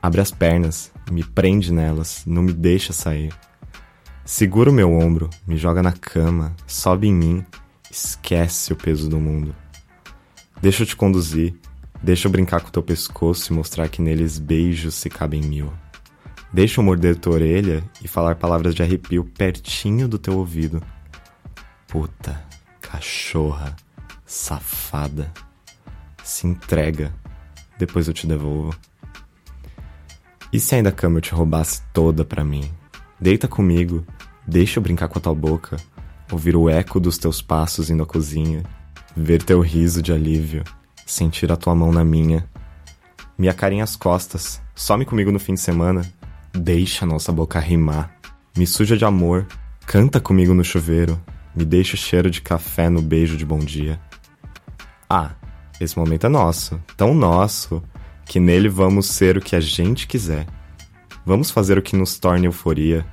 Abre 0.00 0.20
as 0.20 0.30
pernas, 0.30 0.92
me 1.10 1.24
prende 1.24 1.72
nelas, 1.72 2.22
não 2.24 2.40
me 2.40 2.52
deixa 2.52 2.92
sair. 2.92 3.32
Segura 4.24 4.70
o 4.70 4.72
meu 4.72 4.92
ombro, 4.92 5.28
me 5.44 5.56
joga 5.56 5.82
na 5.82 5.90
cama, 5.90 6.54
sobe 6.68 7.08
em 7.08 7.12
mim, 7.12 7.44
esquece 7.90 8.72
o 8.72 8.76
peso 8.76 9.10
do 9.10 9.18
mundo. 9.18 9.56
Deixa 10.62 10.84
eu 10.84 10.86
te 10.86 10.94
conduzir, 10.94 11.56
deixa 12.00 12.28
eu 12.28 12.32
brincar 12.32 12.60
com 12.60 12.70
teu 12.70 12.82
pescoço 12.82 13.52
e 13.52 13.56
mostrar 13.56 13.88
que 13.88 14.00
neles 14.00 14.38
beijos 14.38 14.94
se 14.94 15.10
cabem 15.10 15.42
mil. 15.42 15.72
Deixa 16.52 16.80
eu 16.80 16.84
morder 16.84 17.16
tua 17.16 17.34
orelha 17.34 17.82
e 18.00 18.06
falar 18.06 18.36
palavras 18.36 18.72
de 18.72 18.84
arrepio 18.84 19.24
pertinho 19.24 20.06
do 20.06 20.16
teu 20.16 20.38
ouvido. 20.38 20.80
Puta, 21.88 22.40
cachorra, 22.80 23.74
safada. 24.26 25.32
Se 26.22 26.46
entrega, 26.46 27.14
depois 27.78 28.08
eu 28.08 28.12
te 28.12 28.26
devolvo. 28.26 28.76
E 30.52 30.58
se 30.58 30.74
ainda 30.74 30.88
a 30.88 30.92
cama 30.92 31.18
eu 31.18 31.22
te 31.22 31.32
roubasse 31.32 31.82
toda 31.92 32.24
pra 32.24 32.44
mim? 32.44 32.70
Deita 33.20 33.46
comigo, 33.46 34.04
deixa 34.46 34.78
eu 34.78 34.82
brincar 34.82 35.08
com 35.08 35.18
a 35.18 35.22
tua 35.22 35.34
boca, 35.34 35.76
ouvir 36.30 36.56
o 36.56 36.68
eco 36.68 36.98
dos 36.98 37.16
teus 37.16 37.40
passos 37.40 37.88
indo 37.88 38.02
à 38.02 38.06
cozinha, 38.06 38.62
ver 39.16 39.42
teu 39.42 39.60
riso 39.60 40.02
de 40.02 40.12
alívio, 40.12 40.64
sentir 41.06 41.50
a 41.50 41.56
tua 41.56 41.74
mão 41.74 41.92
na 41.92 42.04
minha. 42.04 42.48
Me 43.38 43.48
acarinha 43.48 43.84
as 43.84 43.96
costas, 43.96 44.60
some 44.74 45.04
comigo 45.04 45.30
no 45.30 45.38
fim 45.38 45.54
de 45.54 45.60
semana, 45.60 46.02
deixa 46.52 47.04
a 47.04 47.08
nossa 47.08 47.32
boca 47.32 47.60
rimar. 47.60 48.14
Me 48.56 48.66
suja 48.66 48.96
de 48.96 49.04
amor, 49.04 49.46
canta 49.86 50.20
comigo 50.20 50.54
no 50.54 50.64
chuveiro, 50.64 51.20
me 51.54 51.64
deixa 51.64 51.94
o 51.94 51.98
cheiro 51.98 52.30
de 52.30 52.40
café 52.40 52.88
no 52.88 53.00
beijo 53.00 53.36
de 53.36 53.44
bom 53.44 53.58
dia. 53.58 54.00
Ah, 55.08 55.32
esse 55.80 55.98
momento 55.98 56.26
é 56.26 56.28
nosso, 56.28 56.80
tão 56.96 57.14
nosso, 57.14 57.82
que 58.24 58.40
nele 58.40 58.68
vamos 58.68 59.06
ser 59.06 59.36
o 59.36 59.40
que 59.40 59.54
a 59.54 59.60
gente 59.60 60.06
quiser. 60.06 60.46
Vamos 61.24 61.50
fazer 61.50 61.78
o 61.78 61.82
que 61.82 61.96
nos 61.96 62.18
torne 62.18 62.46
euforia. 62.46 63.06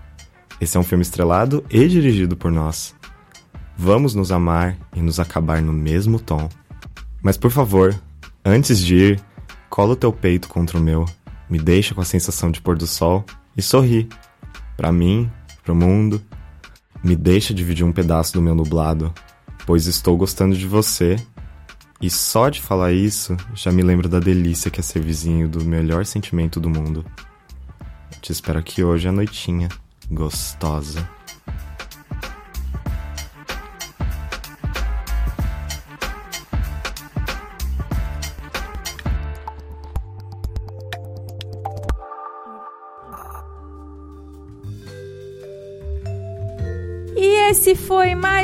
Esse 0.59 0.77
é 0.77 0.79
um 0.79 0.83
filme 0.83 1.01
estrelado 1.01 1.63
e 1.69 1.87
dirigido 1.87 2.35
por 2.35 2.51
nós. 2.51 2.95
Vamos 3.77 4.13
nos 4.15 4.31
amar 4.31 4.77
e 4.95 5.01
nos 5.01 5.19
acabar 5.19 5.61
no 5.61 5.73
mesmo 5.73 6.19
tom. 6.19 6.47
Mas 7.21 7.37
por 7.37 7.51
favor, 7.51 7.93
antes 8.45 8.79
de 8.79 8.95
ir, 8.95 9.21
cola 9.69 9.93
o 9.93 9.95
teu 9.95 10.13
peito 10.13 10.47
contra 10.47 10.77
o 10.77 10.81
meu, 10.81 11.05
me 11.49 11.57
deixa 11.57 11.93
com 11.93 12.01
a 12.01 12.05
sensação 12.05 12.51
de 12.51 12.61
pôr 12.61 12.77
do 12.77 12.87
sol 12.87 13.25
e 13.57 13.61
sorri. 13.61 14.07
Para 14.77 14.91
mim, 14.91 15.29
pro 15.63 15.75
mundo. 15.75 16.21
Me 17.03 17.15
deixa 17.15 17.53
dividir 17.53 17.85
um 17.85 17.91
pedaço 17.91 18.33
do 18.33 18.41
meu 18.41 18.55
nublado, 18.55 19.13
pois 19.65 19.87
estou 19.87 20.15
gostando 20.15 20.55
de 20.55 20.67
você. 20.67 21.17
E 22.01 22.09
só 22.09 22.49
de 22.49 22.61
falar 22.61 22.91
isso, 22.91 23.37
já 23.53 23.71
me 23.71 23.81
lembro 23.81 24.09
da 24.09 24.19
delícia 24.19 24.69
que 24.69 24.79
é 24.79 24.83
ser 24.83 25.01
vizinho 25.01 25.47
do 25.47 25.63
melhor 25.63 26.05
sentimento 26.05 26.59
do 26.59 26.69
mundo. 26.69 27.05
Te 28.21 28.31
espero 28.31 28.59
aqui 28.59 28.83
hoje 28.83 29.07
à 29.07 29.11
noitinha, 29.11 29.69
gostosa. 30.09 31.07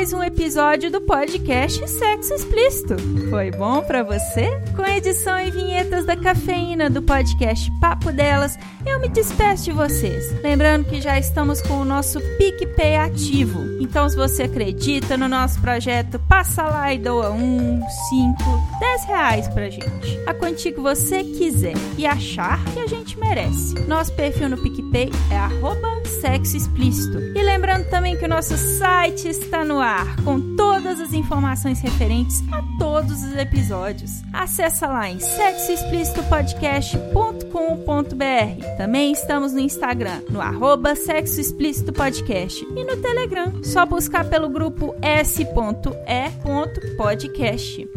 Mais 0.00 0.14
um 0.14 0.22
episódio 0.22 0.90
do 0.90 0.98
podcast 1.02 1.86
Sexo 1.86 2.32
Explícito. 2.32 2.96
Foi 3.28 3.50
bom 3.50 3.82
para 3.82 4.02
você? 4.02 4.48
Com 4.74 4.82
edição 4.82 5.38
e 5.38 5.50
vinhetas 5.50 6.06
da 6.06 6.16
cafeína 6.16 6.88
do 6.88 7.02
podcast 7.02 7.70
Papo 7.82 8.10
Delas, 8.10 8.58
eu 8.86 8.98
me 8.98 9.10
despeço 9.10 9.64
de 9.64 9.72
vocês. 9.72 10.32
Lembrando 10.42 10.86
que 10.86 11.02
já 11.02 11.18
estamos 11.18 11.60
com 11.60 11.82
o 11.82 11.84
nosso 11.84 12.18
PicPay 12.38 12.96
ativo. 12.96 13.60
Então, 13.78 14.08
se 14.08 14.16
você 14.16 14.44
acredita 14.44 15.18
no 15.18 15.28
nosso 15.28 15.60
projeto, 15.60 16.18
passa 16.20 16.62
lá 16.62 16.94
e 16.94 16.98
doa 16.98 17.30
um, 17.32 17.82
cinco, 18.08 18.78
dez 18.80 19.04
reais 19.04 19.48
pra 19.48 19.68
gente. 19.68 20.18
A 20.26 20.32
quantia 20.32 20.72
que 20.72 20.80
você 20.80 21.22
quiser 21.22 21.74
e 21.98 22.06
achar 22.06 22.64
que 22.72 22.80
a 22.80 22.86
gente 22.86 23.18
merece. 23.18 23.78
Nosso 23.80 24.14
perfil 24.14 24.48
no 24.48 24.56
PicPay 24.56 25.10
é 25.30 25.36
arroba 25.36 25.99
sexo 26.10 26.56
explícito. 26.56 27.18
E 27.18 27.42
lembrando 27.42 27.88
também 27.88 28.16
que 28.16 28.24
o 28.24 28.28
nosso 28.28 28.56
site 28.56 29.28
está 29.28 29.64
no 29.64 29.80
ar 29.80 30.16
com 30.24 30.56
todas 30.56 31.00
as 31.00 31.12
informações 31.12 31.80
referentes 31.80 32.42
a 32.52 32.62
todos 32.78 33.22
os 33.22 33.36
episódios. 33.36 34.22
Acesse 34.32 34.84
lá 34.84 35.08
em 35.08 35.18
sexoexplicitopodcast.com.br. 37.50 38.76
Também 38.76 39.12
estamos 39.12 39.52
no 39.52 39.60
Instagram, 39.60 40.22
no 40.30 40.40
arroba 40.40 40.94
Sexo 40.94 41.40
Explícito 41.40 41.92
Podcast 41.92 42.64
e 42.64 42.84
no 42.84 42.96
Telegram. 42.96 43.62
Só 43.62 43.84
buscar 43.84 44.24
pelo 44.24 44.48
grupo 44.48 44.94
s.e.podcast. 45.02 45.48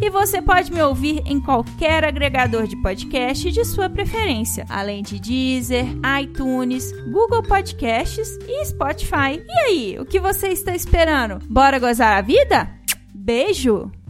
E 0.01 0.09
você 0.09 0.41
pode 0.41 0.71
me 0.71 0.81
ouvir 0.81 1.21
em 1.25 1.39
qualquer 1.39 2.03
agregador 2.03 2.65
de 2.67 2.75
podcast 2.81 3.51
de 3.51 3.63
sua 3.65 3.89
preferência, 3.89 4.65
além 4.69 5.03
de 5.03 5.19
Deezer, 5.19 5.85
iTunes, 6.21 6.91
Google 7.11 7.43
Podcasts 7.43 8.37
e 8.47 8.65
Spotify. 8.65 9.43
E 9.47 9.59
aí, 9.67 9.97
o 9.99 10.05
que 10.05 10.19
você 10.19 10.47
está 10.49 10.75
esperando? 10.75 11.39
Bora 11.47 11.79
gozar 11.79 12.17
a 12.17 12.21
vida? 12.21 12.69
Beijo! 13.13 14.02